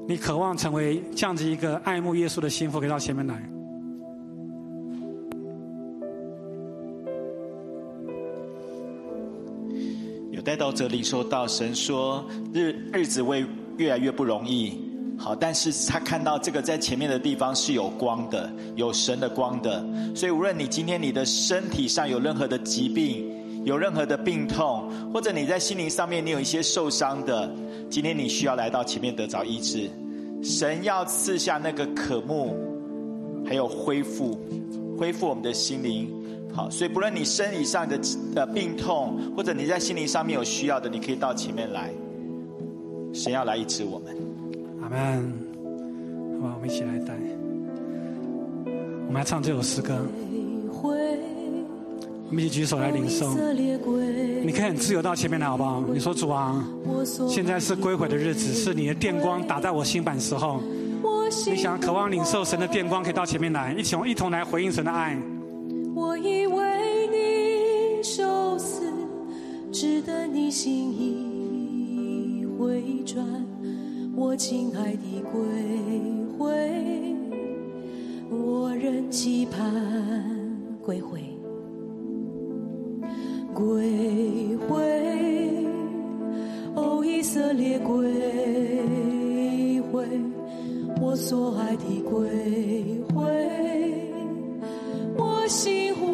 [0.09, 3.41] 你渴望成为这样子一个爱慕耶稣的心腹，可以到前面来。
[10.33, 13.47] 有带到这里说到神说日日子会
[13.77, 14.77] 越来越不容易，
[15.17, 19.87] 好，但是他看到这个在前面的地方是有光的，有神的光的，
[20.17, 23.31] 所以无论你今天你的身体上有任何的疾病，
[23.65, 27.51] 有任何的病痛，或者你在心灵上面你有一些受伤的，
[27.91, 29.91] 今天你需要来到前面得着医治，
[30.43, 32.57] 神要赐下那个渴慕，
[33.47, 34.39] 还有恢复，
[34.99, 36.09] 恢复我们的心灵。
[36.53, 38.01] 好，所以不论你生理上的
[38.35, 41.91] 呃病痛，或者你在心灵上面有需要的，你可以到前面来。
[43.13, 44.17] 神要来医治我们。
[44.83, 45.33] 阿门。
[46.41, 47.15] 好吧，我们一起来带。
[49.07, 50.01] 我们来唱这首诗歌。
[52.31, 53.35] 我们一起举手来领受。
[54.43, 55.83] 你可以很自由到前面来，好不好？
[55.93, 56.65] 你说主啊，
[57.29, 60.63] 现在是归回的日子，是你的电光打在我心板时候。
[61.47, 65.19] 你想渴望领受神的电光，可以到前面来，一起一同来回应神的爱。
[65.95, 68.83] 我以为你受死，
[69.73, 73.25] 值得你心意回转，
[74.17, 75.41] 我亲爱的归
[76.39, 77.17] 回，
[78.31, 79.61] 我仍期盼
[80.83, 81.30] 归回，
[83.55, 84.77] 归回，
[86.75, 88.03] 哦，以色列归
[89.93, 90.05] 回，
[91.01, 92.21] 我所爱的归
[93.15, 93.23] 回。
[95.17, 96.10] 我心呼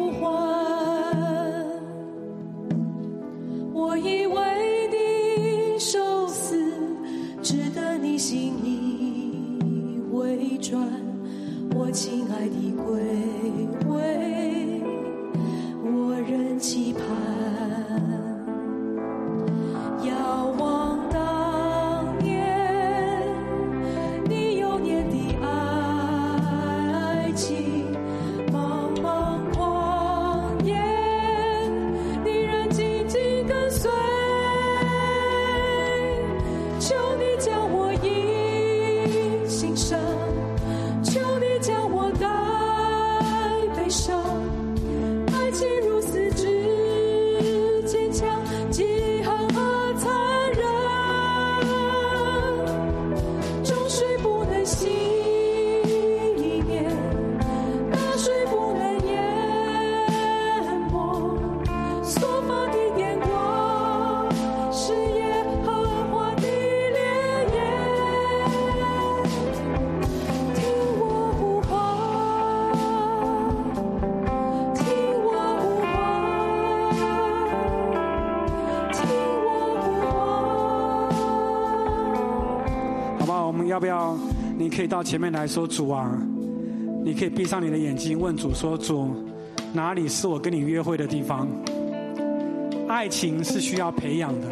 [84.77, 86.15] 可以到前面来说，主啊，
[87.03, 89.09] 你可以闭上你的眼睛，问主说：主，
[89.73, 91.47] 哪里是我跟你约会的地方？
[92.87, 94.47] 爱情是需要培养的，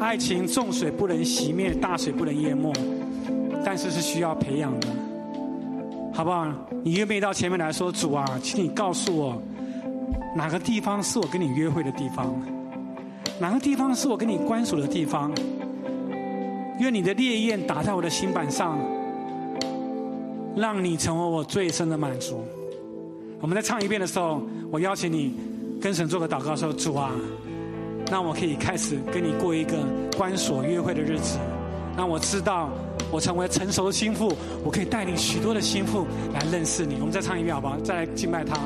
[0.00, 2.72] 爱情重水不能熄灭，大水不能淹没，
[3.64, 4.88] 但是是需要培养的，
[6.12, 6.52] 好不好？
[6.82, 9.40] 你愿不愿意到前面来说，主啊，请你告诉我，
[10.34, 12.34] 哪个地方是我跟你约会的地方？
[13.38, 15.30] 哪个地方是我跟你关锁的地方？
[16.80, 18.76] 愿你的烈焰打在我的心板上，
[20.56, 22.44] 让你成为我最深的满足。
[23.40, 24.40] 我们在唱一遍的时候，
[24.70, 25.34] 我邀请你
[25.80, 27.10] 跟神做个祷告，说：“主啊，
[28.10, 29.76] 让我可以开始跟你过一个
[30.16, 31.38] 关锁约会的日子，
[31.96, 32.70] 让我知道
[33.10, 34.32] 我成为成熟的心腹，
[34.64, 37.78] 我可以带领许多的心腹来认识你。”我们再唱一遍好不好？
[37.80, 38.58] 再来敬拜他。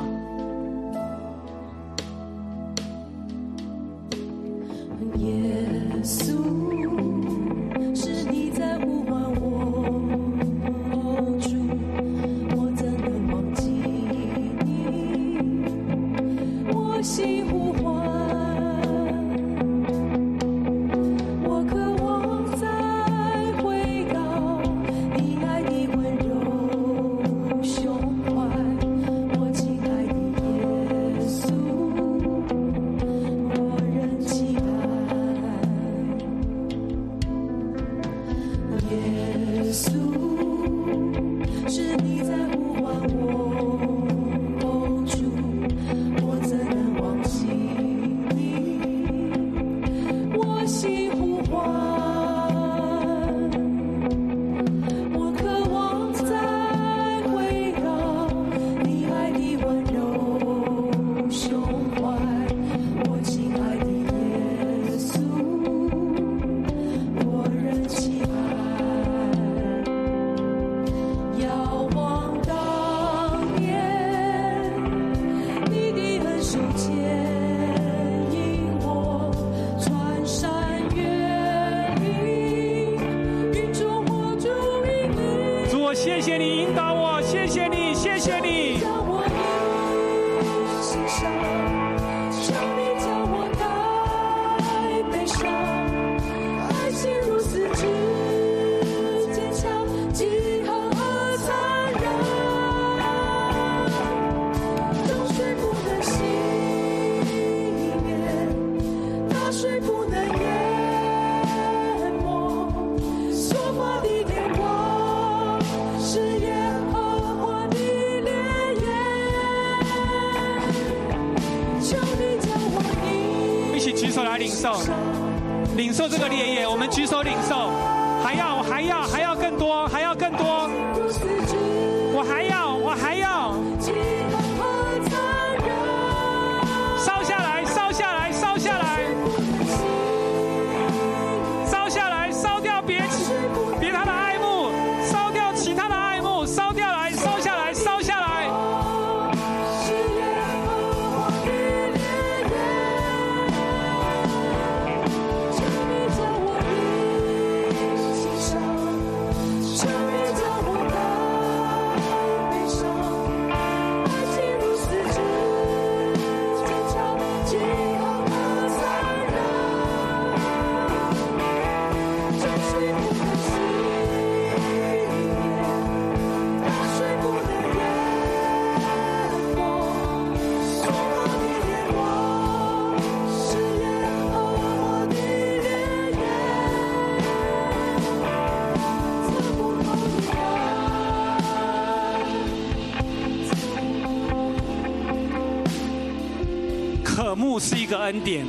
[197.59, 198.45] 是一个恩典，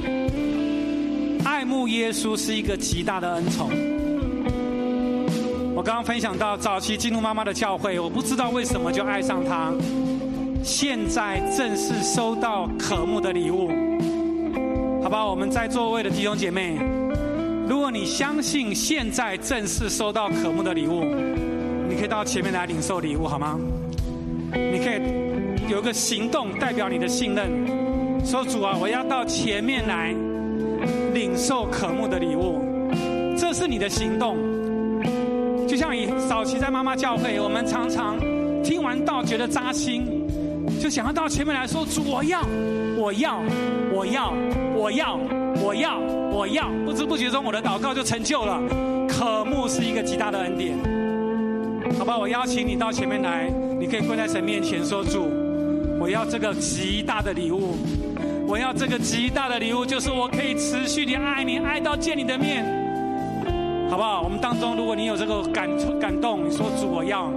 [1.44, 3.68] 爱慕耶稣是一个极大的恩宠。
[5.74, 9.72] 我刚刚分享到早期进入妈妈的教会，我不知道为什么就爱上她，
[10.62, 13.68] 现在正是收到渴慕的礼物。
[15.02, 16.78] 好吧，我们在座位的弟兄姐妹，
[17.68, 21.02] 如果你相信现在正是收到渴慕的礼物，
[21.88, 23.58] 你可以到前面来领受礼物，好吗？
[24.52, 25.00] 你可以
[25.68, 27.79] 有一个行动代表你的信任。
[28.24, 30.14] 说主啊，我要到前面来
[31.12, 32.60] 领受渴慕的礼物，
[33.36, 34.36] 这是你的行动。
[35.66, 38.16] 就像以早期在妈妈教会，我们常常
[38.62, 40.04] 听完道觉得扎心，
[40.80, 42.40] 就想要到前面来说主，我要，
[42.96, 43.40] 我要，
[43.92, 44.32] 我要，
[44.76, 45.18] 我要，
[45.62, 45.98] 我要，
[46.32, 48.60] 我要，不知不觉中我的祷告就成就了。
[49.08, 50.76] 渴慕是一个极大的恩典。
[51.98, 55.28] 好吧，我邀请你到前面来，你可以跪在神面前说：“主，
[55.98, 57.76] 我要这个极大的礼物，
[58.50, 62.64] 我要这个极大的礼物，就是我可以持续的爱你，爱到见你的面。”
[63.88, 64.22] 好不好？
[64.22, 65.68] 我们当中，如果你有这个感
[66.00, 67.30] 感动，你说主我要，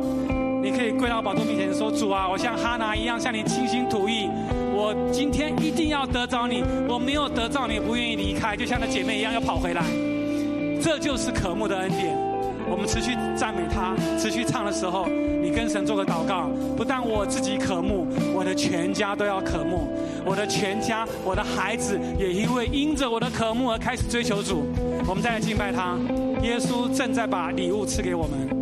[0.63, 4.27] 你可以跪到宝座面前说主啊，我像哈拿一样向你倾心吐意，
[4.73, 9.83] 我今天一定要得着你，我没有得着你，不愿意离开，就像那姐妹一样要跑回来，
[10.81, 12.32] 这就是可慕的恩典。
[12.73, 19.87] 我们持续赞美他，持续唱的时候，你跟神做个祷告，不但我自己渴慕，我的全家都要渴慕，
[20.25, 24.65] 我的全家，我的孩子也因为因着我的渴慕而开始追求主。
[25.07, 25.95] 我们再来敬拜他。
[26.41, 28.52] 耶稣正在把礼物赐给我们。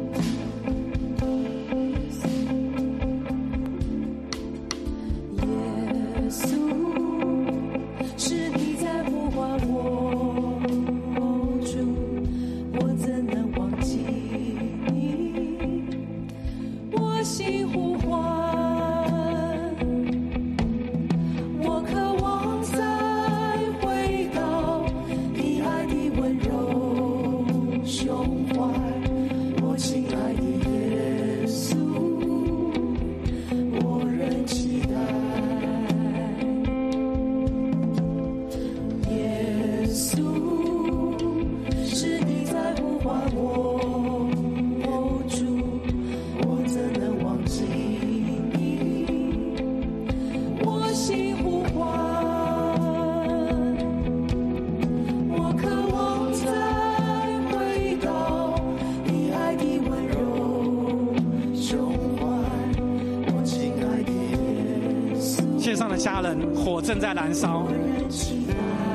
[66.92, 67.64] 正在燃烧，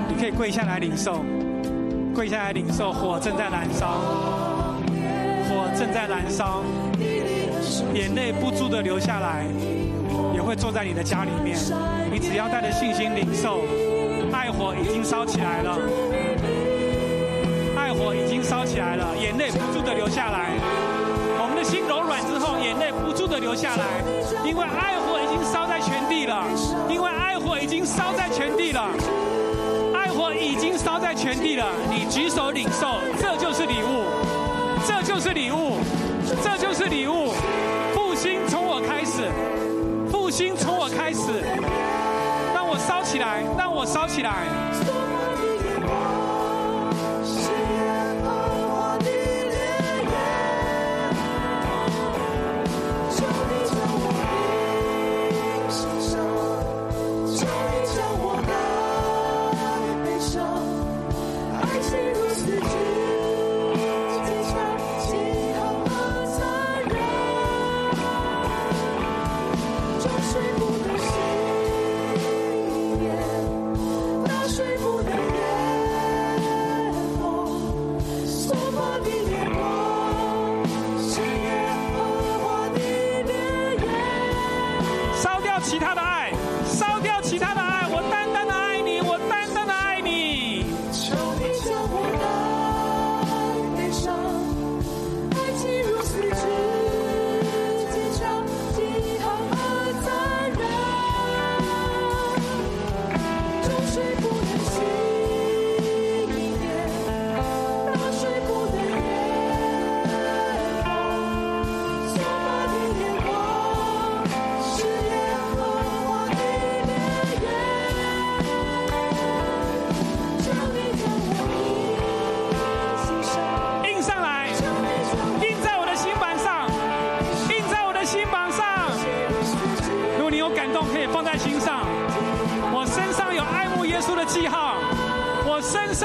[0.07, 1.25] 你可以跪下来领受，
[2.15, 3.87] 跪下来领受，火正在燃烧，
[5.49, 6.63] 火正在燃烧，
[7.95, 9.47] 眼泪不住的流下来，
[10.35, 11.57] 也会坐在你的家里面。
[12.13, 13.63] 你只要带着信心领受，
[14.31, 15.79] 爱火已经烧起来了，
[17.79, 20.51] 爱火已经烧起来了，眼泪不住的流下来。
[21.41, 24.05] 我们的心柔软之后，眼泪不住的流下来，
[24.45, 26.45] 因为爱火已经烧在全地了，
[26.91, 27.06] 因为
[27.47, 28.91] 火已经烧在全地了。
[29.95, 34.05] 爱火已经烧在全地了，你举手领受，这就是礼物，
[34.87, 35.79] 这就是礼物，
[36.43, 37.33] 这就是礼物。
[37.95, 39.31] 复兴从我开始，
[40.11, 41.45] 复兴从我开始，
[42.53, 45.06] 让我烧起来，让我烧起来。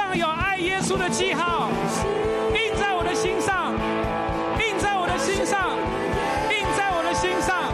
[0.01, 1.69] 上有爱耶稣的记号，
[2.55, 3.71] 印在我的心上，
[4.59, 5.77] 印在我的心上，
[6.49, 7.70] 印在我的心上，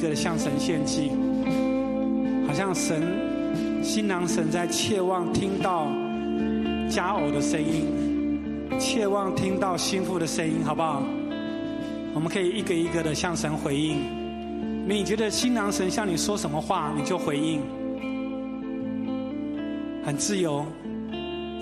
[0.00, 1.10] 的向神献祭，
[2.46, 3.02] 好像神
[3.82, 5.86] 新郎神在切望听到
[6.88, 7.86] 佳偶的声音，
[8.78, 11.02] 切望听到心腹的声音，好不好？
[12.14, 13.98] 我们可以一个一个的向神回应。
[14.88, 17.60] 你觉得新郎神向你说什么话，你就回应，
[20.04, 20.64] 很自由。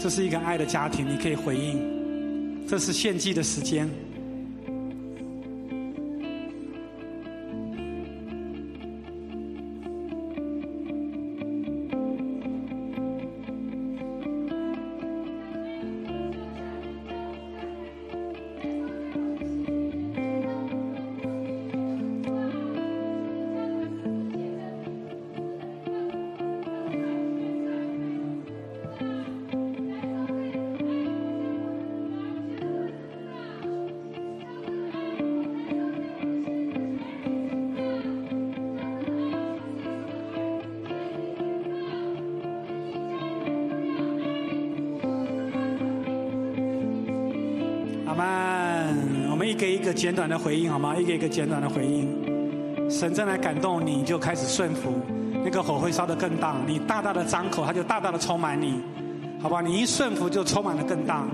[0.01, 2.67] 这是一个爱的家庭，你可以回应。
[2.67, 3.91] 这是献祭的时间。
[48.19, 50.97] 们，我们一个一个简短的回应好吗？
[50.97, 52.91] 一个一个简短的回应。
[52.91, 54.93] 神正在感动你，就开始顺服，
[55.45, 56.57] 那个火会烧得更大。
[56.67, 58.83] 你大大的张口，它就大大的充满你，
[59.41, 59.61] 好吧？
[59.61, 61.25] 你一顺服，就充满了更大。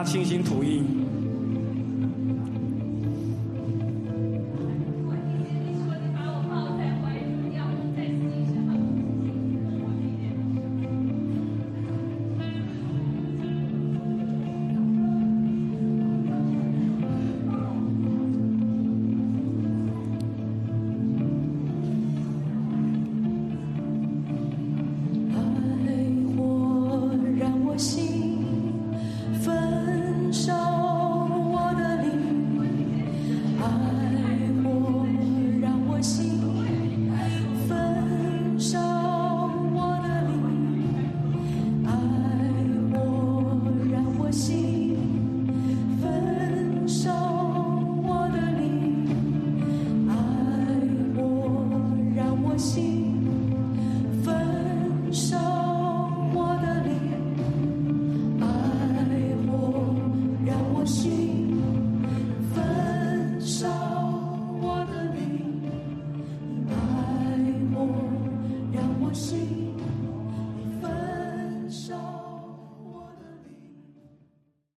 [0.00, 0.79] 他倾心吐意。